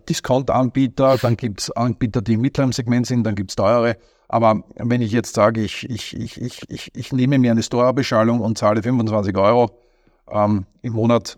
Discount-Anbieter, 0.10 1.18
dann 1.18 1.38
gibt 1.38 1.62
es 1.62 1.72
Anbieter, 1.72 2.22
die 2.22 2.34
im 2.34 2.42
mittleren 2.42 2.72
Segment 2.72 3.06
sind, 3.06 3.24
dann 3.24 3.36
gibt 3.36 3.52
es 3.52 3.56
teure. 3.56 3.98
Aber 4.28 4.64
wenn 4.76 5.02
ich 5.02 5.12
jetzt 5.12 5.36
sage, 5.36 5.62
ich, 5.62 5.88
ich, 5.90 6.16
ich, 6.16 6.42
ich, 6.42 6.70
ich, 6.70 6.92
ich 6.96 7.14
nehme 7.14 7.38
mir 7.38 7.52
eine 7.52 7.64
Store-Beschallung 7.64 8.42
und 8.42 8.58
zahle 8.58 8.82
25 8.82 9.38
Euro 9.38 9.78
ähm, 10.30 10.66
im 10.82 10.94
Monat 10.94 11.38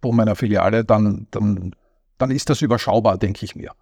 pro 0.00 0.12
meiner 0.12 0.36
Filiale, 0.36 0.84
dann, 0.84 1.26
dann, 1.30 1.74
dann 2.18 2.30
ist 2.30 2.48
das 2.48 2.62
überschaubar, 2.62 3.18
denke 3.18 3.44
ich 3.44 3.56
mir. 3.56 3.72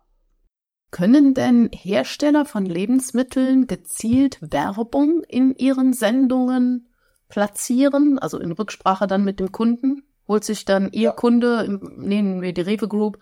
Können 0.91 1.35
denn 1.35 1.71
Hersteller 1.73 2.45
von 2.45 2.65
Lebensmitteln 2.67 3.67
gezielt 3.67 4.39
Werbung 4.41 5.23
in 5.29 5.55
ihren 5.57 5.93
Sendungen 5.93 6.89
platzieren, 7.29 8.19
also 8.19 8.39
in 8.39 8.53
Rücksprache 8.53 9.07
dann 9.07 9.25
mit 9.25 9.41
dem 9.41 9.51
Kunden? 9.51 10.05
Holt 10.29 10.45
sich 10.45 10.65
dann 10.65 10.91
Ihr 10.93 11.11
Kunde, 11.11 11.81
nehmen 11.97 12.41
wir 12.41 12.55
die 12.55 12.63
Rewe 12.63 12.89
Group, 12.89 13.19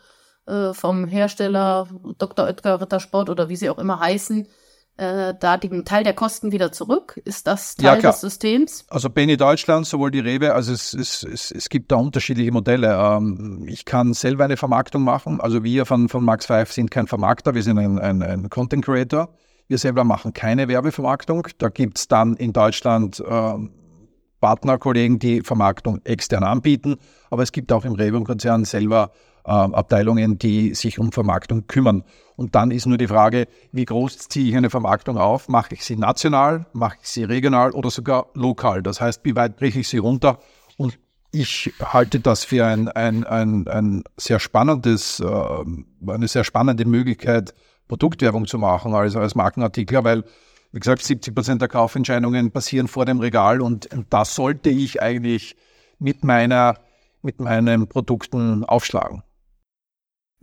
äh, 0.46 0.72
vom 0.74 1.06
Hersteller 1.06 1.88
Dr. 2.18 2.46
Oetker 2.46 2.80
Rittersport 2.80 3.30
oder 3.30 3.48
wie 3.48 3.56
sie 3.56 3.70
auch 3.70 3.78
immer 3.78 4.00
heißen, 4.00 4.46
äh, 4.96 5.34
da 5.38 5.56
den 5.56 5.84
Teil 5.84 6.04
der 6.04 6.14
Kosten 6.14 6.52
wieder 6.52 6.72
zurück? 6.72 7.20
Ist 7.24 7.46
das 7.46 7.76
Teil 7.76 8.02
ja, 8.02 8.10
des 8.10 8.20
Systems? 8.20 8.84
Also 8.88 9.08
Benny 9.08 9.36
Deutschland, 9.36 9.86
sowohl 9.86 10.10
die 10.10 10.20
Rewe, 10.20 10.54
also 10.54 10.72
es, 10.72 10.92
es, 10.92 11.22
es, 11.22 11.50
es 11.50 11.68
gibt 11.68 11.92
da 11.92 11.96
unterschiedliche 11.96 12.52
Modelle. 12.52 12.94
Ähm, 12.94 13.64
ich 13.68 13.84
kann 13.84 14.12
selber 14.12 14.44
eine 14.44 14.56
Vermarktung 14.56 15.02
machen. 15.02 15.40
Also 15.40 15.64
wir 15.64 15.86
von, 15.86 16.08
von 16.08 16.24
Max 16.24 16.46
5 16.46 16.72
sind 16.72 16.90
kein 16.90 17.06
Vermarkter, 17.06 17.54
wir 17.54 17.62
sind 17.62 17.78
ein, 17.78 17.98
ein, 17.98 18.22
ein 18.22 18.50
Content 18.50 18.84
Creator. 18.84 19.34
Wir 19.68 19.78
selber 19.78 20.04
machen 20.04 20.34
keine 20.34 20.68
Werbevermarktung. 20.68 21.48
Da 21.58 21.68
gibt 21.68 21.98
es 21.98 22.08
dann 22.08 22.34
in 22.34 22.52
Deutschland 22.52 23.20
äh, 23.20 23.54
Partnerkollegen, 24.40 25.18
die 25.18 25.40
Vermarktung 25.40 26.00
extern 26.04 26.42
anbieten. 26.42 26.96
Aber 27.30 27.42
es 27.42 27.52
gibt 27.52 27.72
auch 27.72 27.86
im 27.86 27.92
Rewe-Konzern 27.92 28.66
selber 28.66 29.12
Abteilungen, 29.50 30.38
die 30.38 30.74
sich 30.74 30.98
um 30.98 31.12
Vermarktung 31.12 31.66
kümmern. 31.66 32.04
Und 32.36 32.54
dann 32.54 32.70
ist 32.70 32.86
nur 32.86 32.98
die 32.98 33.08
Frage, 33.08 33.48
wie 33.72 33.84
groß 33.84 34.28
ziehe 34.28 34.48
ich 34.48 34.56
eine 34.56 34.70
Vermarktung 34.70 35.18
auf? 35.18 35.48
Mache 35.48 35.74
ich 35.74 35.84
sie 35.84 35.96
national, 35.96 36.66
mache 36.72 36.98
ich 37.02 37.08
sie 37.08 37.24
regional 37.24 37.72
oder 37.72 37.90
sogar 37.90 38.26
lokal? 38.34 38.82
Das 38.82 39.00
heißt, 39.00 39.24
wie 39.24 39.36
weit 39.36 39.56
breche 39.56 39.80
ich 39.80 39.88
sie 39.88 39.98
runter? 39.98 40.38
Und 40.76 40.98
ich 41.32 41.72
halte 41.82 42.20
das 42.20 42.44
für 42.44 42.66
ein, 42.66 42.88
ein, 42.88 43.24
ein, 43.24 43.66
ein 43.66 44.04
sehr 44.16 44.38
spannendes, 44.38 45.20
äh, 45.20 45.24
eine 46.06 46.28
sehr 46.28 46.44
spannende 46.44 46.84
Möglichkeit, 46.84 47.54
Produktwerbung 47.88 48.46
zu 48.46 48.58
machen 48.58 48.94
als, 48.94 49.16
als 49.16 49.34
Markenartikler, 49.34 50.04
weil 50.04 50.24
wie 50.72 50.80
gesagt, 50.80 51.02
70 51.02 51.34
Prozent 51.34 51.60
der 51.60 51.68
Kaufentscheidungen 51.68 52.50
passieren 52.50 52.88
vor 52.88 53.04
dem 53.04 53.20
Regal 53.20 53.60
und 53.60 53.88
da 54.08 54.24
sollte 54.24 54.70
ich 54.70 55.02
eigentlich 55.02 55.56
mit 55.98 56.24
meiner, 56.24 56.78
mit 57.20 57.40
meinen 57.40 57.86
Produkten 57.88 58.64
aufschlagen. 58.64 59.22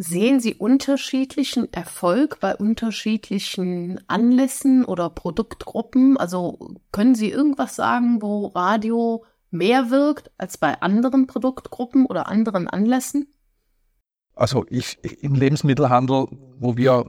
Sehen 0.01 0.39
Sie 0.39 0.55
unterschiedlichen 0.55 1.73
Erfolg 1.73 2.39
bei 2.39 2.55
unterschiedlichen 2.55 3.99
Anlässen 4.07 4.85
oder 4.85 5.09
Produktgruppen? 5.09 6.15
Also 6.15 6.77
können 6.93 7.15
Sie 7.15 7.29
irgendwas 7.29 7.75
sagen, 7.75 8.21
wo 8.21 8.47
Radio 8.47 9.25
mehr 9.51 9.89
wirkt 9.89 10.31
als 10.37 10.57
bei 10.57 10.81
anderen 10.81 11.27
Produktgruppen 11.27 12.05
oder 12.05 12.29
anderen 12.29 12.69
Anlässen? 12.69 13.27
Also 14.35 14.65
ich 14.69 14.99
im 15.21 15.35
Lebensmittelhandel, 15.35 16.27
wo 16.57 16.77
wir 16.77 17.05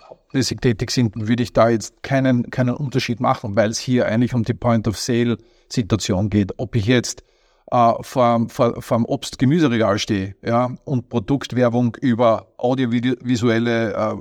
hauptsächlich 0.00 0.60
tätig 0.60 0.92
sind, 0.92 1.16
würde 1.16 1.42
ich 1.42 1.52
da 1.52 1.70
jetzt 1.70 2.04
keinen, 2.04 2.50
keinen 2.50 2.76
Unterschied 2.76 3.18
machen, 3.18 3.56
weil 3.56 3.70
es 3.70 3.80
hier 3.80 4.06
eigentlich 4.06 4.34
um 4.34 4.44
die 4.44 4.54
Point-of-Sale-Situation 4.54 6.30
geht. 6.30 6.52
Ob 6.58 6.76
ich 6.76 6.86
jetzt 6.86 7.24
äh, 7.70 7.92
vor 8.02 8.46
dem 8.46 9.04
Obst-Gemüseregal 9.04 9.98
stehe 9.98 10.36
ja, 10.42 10.74
und 10.84 11.08
Produktwerbung 11.08 11.96
über 12.00 12.52
audiovisuelle 12.56 13.92
äh, 13.94 14.14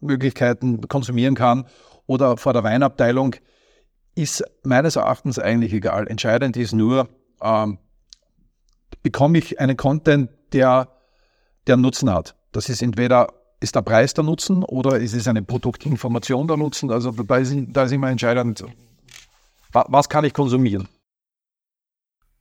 Möglichkeiten 0.00 0.86
konsumieren 0.88 1.34
kann 1.34 1.66
oder 2.06 2.36
vor 2.36 2.52
der 2.52 2.64
Weinabteilung, 2.64 3.36
ist 4.14 4.42
meines 4.62 4.96
Erachtens 4.96 5.38
eigentlich 5.38 5.72
egal. 5.72 6.08
Entscheidend 6.08 6.56
ist 6.56 6.72
nur, 6.72 7.08
ähm, 7.42 7.78
bekomme 9.02 9.38
ich 9.38 9.60
einen 9.60 9.76
Content, 9.76 10.30
der, 10.52 10.88
der 11.66 11.76
Nutzen 11.76 12.10
hat. 12.10 12.36
Das 12.52 12.68
ist 12.68 12.80
entweder 12.80 13.28
ist 13.60 13.74
der 13.74 13.82
Preis 13.82 14.14
der 14.14 14.24
Nutzen 14.24 14.62
oder 14.62 14.98
ist 14.98 15.12
es 15.14 15.28
eine 15.28 15.42
Produktinformation 15.42 16.46
der 16.46 16.56
Nutzen? 16.56 16.90
Also 16.90 17.10
da 17.10 17.36
ist, 17.36 17.54
da 17.68 17.84
ist 17.84 17.92
immer 17.92 18.10
entscheidend, 18.10 18.64
was 19.72 20.08
kann 20.08 20.24
ich 20.24 20.32
konsumieren? 20.32 20.88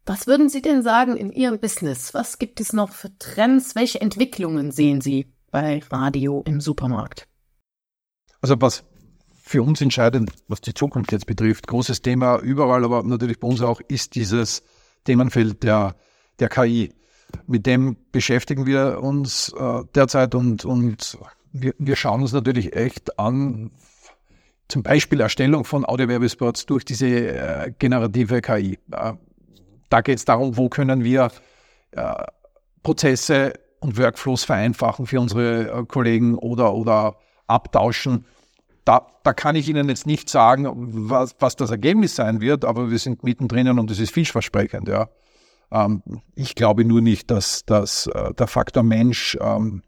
Was 0.08 0.28
würden 0.28 0.50
Sie 0.50 0.62
denn 0.62 0.84
sagen 0.84 1.18
in 1.18 1.32
Ihrem 1.32 1.60
Business? 1.60 2.13
Was 2.13 2.38
gibt 2.38 2.62
es 2.62 2.74
noch 2.74 2.91
für 2.91 3.18
Trends? 3.18 3.74
Welche 3.74 4.00
Entwicklungen 4.02 4.72
sehen 4.72 5.02
Sie 5.02 5.34
bei 5.50 5.82
Radio 5.89 6.44
im 6.46 6.62
Supermarkt? 6.62 7.28
Also 8.39 8.62
was 8.62 8.84
für 9.41 9.63
uns 9.63 9.82
entscheidend, 9.82 10.32
was 10.48 10.62
die 10.62 10.76
Zukunft 10.76 11.12
jetzt 11.12 11.26
betrifft, 11.26 11.65
großes 11.65 12.04
Thema 12.04 12.38
überall, 12.38 12.84
aber 12.84 13.02
natürlich 13.02 13.39
bei 13.39 13.48
uns 13.48 13.62
auch, 13.62 13.82
ist 13.88 14.13
dieses 14.13 14.62
Themenfeld 15.06 15.63
der, 15.63 15.96
der 16.39 16.50
KI. 16.50 16.94
Mit 17.48 17.65
dem 17.65 17.98
beschäftigen 18.12 18.68
wir 18.68 19.00
uns 19.02 19.54
äh, 19.58 19.84
derzeit 19.96 20.36
und, 20.36 20.65
und 20.65 21.18
wir, 21.52 21.74
wir 21.80 21.96
schauen 21.96 22.22
uns 22.22 22.32
natürlich 22.32 22.76
echt 22.76 23.18
an, 23.18 23.72
zum 24.68 24.84
Beispiel 24.84 25.20
Erstellung 25.20 25.63
von 25.63 25.84
Audiowerbespots 25.84 26.68
durch 26.68 26.86
diese 26.86 27.08
äh, 27.08 27.74
generative 27.80 28.41
KI. 28.41 28.78
Äh, 28.91 29.13
da 29.89 30.02
geht 30.02 30.17
es 30.17 30.26
darum, 30.26 30.58
wo 30.58 30.69
können 30.69 31.04
wir 31.04 31.32
äh, 31.91 32.13
Prozesse 32.84 33.54
und 33.80 33.98
Workflows 33.98 34.43
vereinfachen 34.43 35.06
für 35.06 35.19
unsere 35.19 35.69
äh, 35.69 35.86
Kollegen 35.86 36.36
oder, 36.36 36.74
oder 36.74 37.17
abtauschen. 37.48 38.26
Da, 38.84 39.08
da 39.24 39.34
kann 39.34 39.56
ich 39.56 39.67
Ihnen 39.67 39.89
jetzt 39.89 40.06
nicht 40.06 40.30
sagen, 40.30 40.67
was, 41.10 41.36
was 41.39 41.56
das 41.56 41.71
Ergebnis 41.71 42.15
sein 42.15 42.41
wird, 42.41 42.65
aber 42.65 42.91
wir 42.91 43.00
sind 43.00 43.24
mittendrin 43.24 43.80
und 43.80 43.89
es 43.89 44.00
ist 44.00 44.13
vielversprechend. 44.13 44.88
Ja. 44.88 45.10
Ähm, 45.71 46.04
ich 46.36 46.56
glaube 46.56 46.86
nur 46.86 47.02
nicht, 47.02 47.32
dass, 47.32 47.65
dass 47.65 48.08
äh, 48.08 48.34
der 48.34 48.48
Faktor 48.48 48.84
Mensch 48.84 49.38
ähm, 49.41 49.82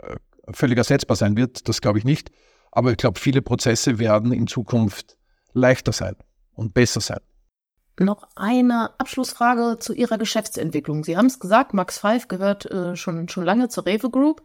äh, 0.00 0.16
völlig 0.52 0.76
ersetzbar 0.78 1.16
sein 1.16 1.36
wird. 1.36 1.68
Das 1.68 1.80
glaube 1.80 1.98
ich 1.98 2.04
nicht. 2.04 2.30
Aber 2.70 2.90
ich 2.90 2.96
glaube, 2.96 3.18
viele 3.18 3.42
Prozesse 3.42 3.98
werden 3.98 4.32
in 4.32 4.46
Zukunft 4.46 5.16
leichter 5.52 5.92
sein 5.92 6.16
und 6.54 6.74
besser 6.74 7.00
sein. 7.00 7.20
Noch 7.98 8.26
eine 8.34 8.90
Abschlussfrage 8.98 9.78
zu 9.78 9.92
Ihrer 9.92 10.18
Geschäftsentwicklung. 10.18 11.04
Sie 11.04 11.16
haben 11.16 11.26
es 11.26 11.38
gesagt, 11.38 11.74
Max 11.74 11.98
Five 11.98 12.28
gehört 12.28 12.70
äh, 12.70 12.96
schon, 12.96 13.28
schon 13.28 13.44
lange 13.44 13.68
zur 13.68 13.86
Rewe 13.86 14.10
Group. 14.10 14.42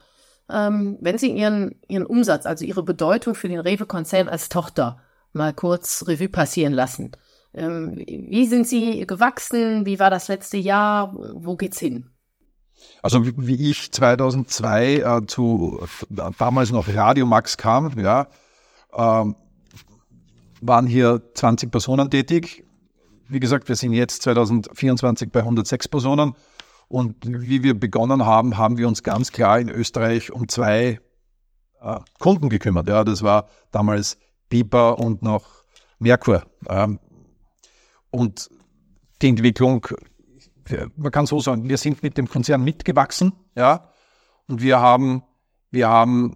Ähm, 0.50 0.98
wenn 1.02 1.18
Sie 1.18 1.32
Ihren, 1.32 1.80
Ihren 1.88 2.06
Umsatz, 2.06 2.46
also 2.46 2.66
Ihre 2.66 2.84
Bedeutung 2.84 3.36
für 3.36 3.48
den 3.48 3.60
Rewe-Konzern 3.60 4.28
als 4.30 4.50
Tochter 4.50 5.00
mal 5.34 5.54
kurz 5.54 6.06
Revue 6.08 6.30
passieren 6.30 6.74
lassen, 6.74 7.12
ähm, 7.54 7.96
wie 7.98 8.46
sind 8.46 8.68
Sie 8.68 9.08
gewachsen? 9.08 9.86
Wie 9.86 10.00
war 10.00 10.10
das 10.10 10.28
letzte 10.28 10.58
Jahr? 10.58 11.14
Wo 11.14 11.56
geht's 11.56 11.80
hin? 11.80 12.10
Also 13.02 13.26
wie 13.26 13.72
ich 13.72 13.92
2002 13.92 14.96
äh, 14.98 15.26
zu 15.26 15.80
damals 16.10 16.72
noch 16.72 16.88
Radio 16.94 17.26
Max 17.26 17.58
kam, 17.58 17.98
ja, 17.98 18.28
äh, 18.94 19.26
waren 20.62 20.88
hier 20.88 21.22
20 21.34 21.72
Personen 21.72 22.10
tätig. 22.10 22.67
Wie 23.30 23.40
gesagt, 23.40 23.68
wir 23.68 23.76
sind 23.76 23.94
jetzt 23.94 24.22
2024 24.24 25.32
bei 25.32 25.40
106 25.40 25.88
Personen. 25.88 26.34
Und 26.88 27.16
wie 27.26 27.64
wir 27.64 27.78
begonnen 27.78 28.26
haben, 28.26 28.58
haben 28.58 28.78
wir 28.78 28.88
uns 28.88 29.04
ganz 29.04 29.32
klar 29.32 29.60
in 29.60 29.70
Österreich 29.70 30.32
um 30.32 30.48
zwei 30.48 31.00
äh, 31.82 32.00
Kunden 32.20 32.50
gekümmert. 32.50 32.88
Ja, 32.88 33.04
das 33.04 33.24
war 33.24 33.50
damals 33.72 34.18
Piper 34.50 34.98
und 34.98 35.22
noch 35.22 35.64
Merkur. 36.00 36.44
Ähm, 36.70 37.00
und 38.10 38.50
die 39.22 39.30
Entwicklung, 39.30 39.86
man 40.96 41.12
kann 41.12 41.26
so 41.26 41.40
sagen, 41.40 41.68
wir 41.68 41.78
sind 41.78 42.04
mit 42.04 42.18
dem 42.18 42.30
Konzern 42.30 42.64
mitgewachsen, 42.64 43.34
ja, 43.56 43.92
und 44.48 44.62
wir 44.62 44.80
haben, 44.80 45.24
wir 45.72 45.90
haben, 45.90 46.36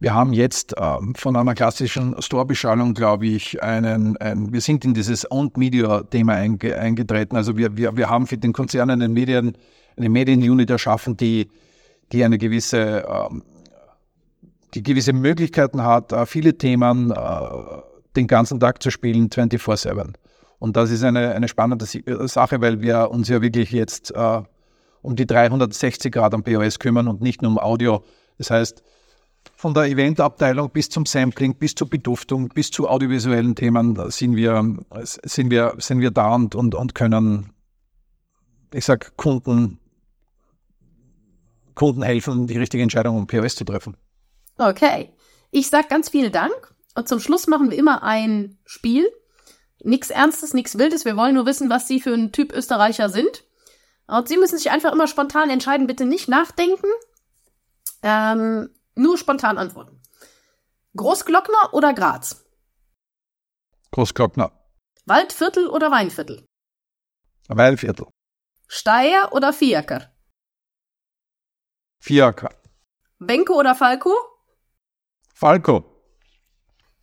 wir 0.00 0.14
haben 0.14 0.32
jetzt 0.32 0.74
ähm, 0.78 1.14
von 1.14 1.36
einer 1.36 1.54
klassischen 1.54 2.20
Store-Beschallung, 2.20 2.94
glaube 2.94 3.26
ich, 3.26 3.62
einen, 3.62 4.16
ein, 4.16 4.50
wir 4.50 4.62
sind 4.62 4.82
in 4.86 4.94
dieses 4.94 5.30
Owned 5.30 5.58
Media-Thema 5.58 6.32
einge, 6.32 6.76
eingetreten. 6.76 7.36
Also 7.36 7.58
wir, 7.58 7.76
wir, 7.76 7.94
wir 7.96 8.08
haben 8.08 8.26
für 8.26 8.38
den 8.38 8.54
Konzern 8.54 8.88
einen 8.88 9.12
Medien, 9.12 9.58
eine 9.98 10.08
Medienunit 10.08 10.70
erschaffen, 10.70 11.18
die, 11.18 11.50
die 12.12 12.24
eine 12.24 12.38
gewisse, 12.38 13.04
ähm, 13.06 13.42
die 14.72 14.82
gewisse 14.82 15.12
Möglichkeiten 15.12 15.82
hat, 15.84 16.12
äh, 16.12 16.24
viele 16.24 16.56
Themen 16.56 17.10
äh, 17.10 17.16
den 18.16 18.26
ganzen 18.26 18.58
Tag 18.58 18.82
zu 18.82 18.90
spielen, 18.90 19.28
24-7. 19.28 20.14
Und 20.58 20.76
das 20.78 20.90
ist 20.90 21.04
eine, 21.04 21.34
eine 21.34 21.46
spannende 21.46 21.84
äh, 21.84 22.26
Sache, 22.26 22.62
weil 22.62 22.80
wir 22.80 23.10
uns 23.10 23.28
ja 23.28 23.42
wirklich 23.42 23.70
jetzt 23.70 24.14
äh, 24.14 24.42
um 25.02 25.14
die 25.14 25.26
360 25.26 26.10
Grad 26.10 26.32
am 26.32 26.42
POS 26.42 26.78
kümmern 26.78 27.06
und 27.06 27.20
nicht 27.20 27.42
nur 27.42 27.50
um 27.50 27.58
Audio. 27.58 28.02
Das 28.38 28.50
heißt, 28.50 28.82
von 29.56 29.74
der 29.74 29.84
Eventabteilung 29.84 30.70
bis 30.70 30.88
zum 30.88 31.04
Sampling, 31.04 31.56
bis 31.56 31.74
zur 31.74 31.88
Beduftung, 31.88 32.48
bis 32.48 32.70
zu 32.70 32.88
audiovisuellen 32.88 33.54
Themen 33.54 34.10
sind 34.10 34.36
wir, 34.36 34.78
sind 35.04 35.50
wir, 35.50 35.74
sind 35.78 36.00
wir 36.00 36.10
da 36.10 36.34
und, 36.34 36.54
und, 36.54 36.74
und 36.74 36.94
können, 36.94 37.52
ich 38.72 38.86
sag, 38.86 39.16
Kunden, 39.16 39.78
Kunden 41.74 42.02
helfen, 42.02 42.46
die 42.46 42.58
richtige 42.58 42.82
Entscheidung 42.82 43.16
um 43.16 43.26
POS 43.26 43.56
zu 43.56 43.64
treffen. 43.64 43.96
Okay. 44.56 45.12
Ich 45.50 45.68
sag 45.68 45.88
ganz 45.88 46.08
vielen 46.08 46.32
Dank. 46.32 46.74
Und 46.94 47.08
zum 47.08 47.20
Schluss 47.20 47.46
machen 47.46 47.70
wir 47.70 47.78
immer 47.78 48.02
ein 48.02 48.58
Spiel. 48.64 49.10
Nichts 49.82 50.10
Ernstes, 50.10 50.54
nichts 50.54 50.78
Wildes. 50.78 51.04
Wir 51.04 51.16
wollen 51.16 51.34
nur 51.34 51.46
wissen, 51.46 51.70
was 51.70 51.88
Sie 51.88 52.00
für 52.00 52.12
ein 52.12 52.32
Typ 52.32 52.52
Österreicher 52.52 53.08
sind. 53.08 53.44
Und 54.06 54.28
Sie 54.28 54.36
müssen 54.36 54.58
sich 54.58 54.70
einfach 54.70 54.92
immer 54.92 55.06
spontan 55.06 55.50
entscheiden. 55.50 55.86
Bitte 55.86 56.04
nicht 56.04 56.28
nachdenken. 56.28 56.86
Ähm, 58.02 58.70
nur 59.00 59.16
spontan 59.18 59.58
antworten. 59.58 60.00
Großglockner 60.96 61.72
oder 61.72 61.92
Graz? 61.94 62.44
Großglockner. 63.92 64.50
Waldviertel 65.06 65.68
oder 65.68 65.90
Weinviertel? 65.90 66.44
Weinviertel. 67.48 68.06
Steier 68.68 69.32
oder 69.32 69.52
Fiaker? 69.52 70.12
Fiaker. 72.00 72.50
Benko 73.18 73.54
oder 73.58 73.74
Falco? 73.74 74.14
Falco. 75.34 75.84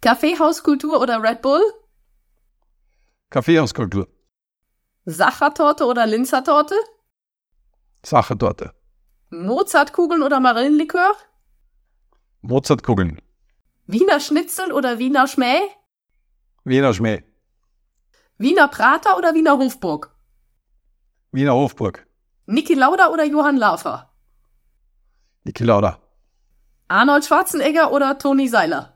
Kaffeehauskultur 0.02 1.02
oder 1.02 1.22
Red 1.22 1.42
Bull? 1.42 1.62
Kaffeehauskultur. 3.30 4.08
Sachertorte 5.06 5.86
oder 5.86 6.06
Linzertorte? 6.06 6.76
Sachertorte. 8.04 8.74
Mozartkugeln 9.30 10.24
oder 10.24 10.40
Marillenlikör? 10.40 11.16
Mozartkugeln. 12.48 13.22
Wiener 13.88 14.20
Schnitzel 14.22 14.72
oder 14.72 15.00
Wiener 15.00 15.28
Schmäh? 15.28 15.60
Wiener 16.64 16.94
Schmäh. 16.94 17.24
Wiener 18.38 18.70
Prater 18.70 19.18
oder 19.18 19.34
Wiener 19.34 19.58
Hofburg? 19.58 20.16
Wiener 21.34 21.54
Hofburg. 21.54 22.08
Niki 22.46 22.74
Lauda 22.74 23.10
oder 23.10 23.26
Johann 23.26 23.58
Lafer? 23.58 24.14
Niki 25.44 25.66
Lauda. 25.66 26.00
Arnold 26.88 27.26
Schwarzenegger 27.26 27.92
oder 27.92 28.18
Toni 28.18 28.48
Seiler? 28.48 28.94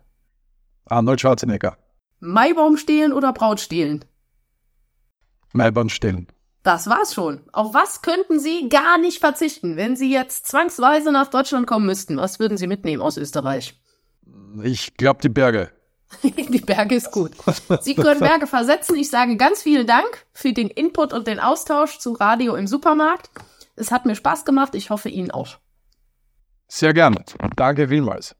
Arnold 0.85 1.19
Schwarzenegger. 1.19 1.77
Maibaum 2.21 2.77
stehlen 2.77 3.11
oder 3.11 3.33
Braut 3.33 3.59
stehlen? 3.59 4.05
Melbourne 5.53 5.89
stellen. 5.89 6.27
Das 6.63 6.87
war's 6.87 7.13
schon. 7.13 7.41
Auf 7.51 7.73
was 7.73 8.01
könnten 8.01 8.39
Sie 8.39 8.69
gar 8.69 8.97
nicht 8.97 9.19
verzichten, 9.19 9.77
wenn 9.77 9.95
Sie 9.95 10.11
jetzt 10.11 10.47
zwangsweise 10.47 11.11
nach 11.11 11.27
Deutschland 11.27 11.65
kommen 11.65 11.87
müssten? 11.87 12.17
Was 12.17 12.39
würden 12.39 12.57
Sie 12.57 12.67
mitnehmen 12.67 13.01
aus 13.01 13.17
Österreich? 13.17 13.79
Ich 14.61 14.95
glaube 14.95 15.21
die 15.21 15.29
Berge. 15.29 15.71
die 16.23 16.59
Berge 16.59 16.95
ist 16.95 17.11
gut. 17.11 17.31
Sie 17.81 17.95
können 17.95 18.19
Berge 18.19 18.45
versetzen. 18.45 18.95
Ich 18.95 19.09
sage 19.09 19.37
ganz 19.37 19.63
vielen 19.63 19.87
Dank 19.87 20.25
für 20.33 20.53
den 20.53 20.69
Input 20.69 21.13
und 21.13 21.25
den 21.25 21.39
Austausch 21.39 21.99
zu 21.99 22.13
Radio 22.13 22.55
im 22.55 22.67
Supermarkt. 22.67 23.29
Es 23.75 23.91
hat 23.91 24.05
mir 24.05 24.15
Spaß 24.15 24.45
gemacht. 24.45 24.75
Ich 24.75 24.89
hoffe 24.89 25.09
Ihnen 25.09 25.31
auch. 25.31 25.57
Sehr 26.67 26.93
gerne. 26.93 27.23
Danke 27.55 27.87
vielmals. 27.87 28.35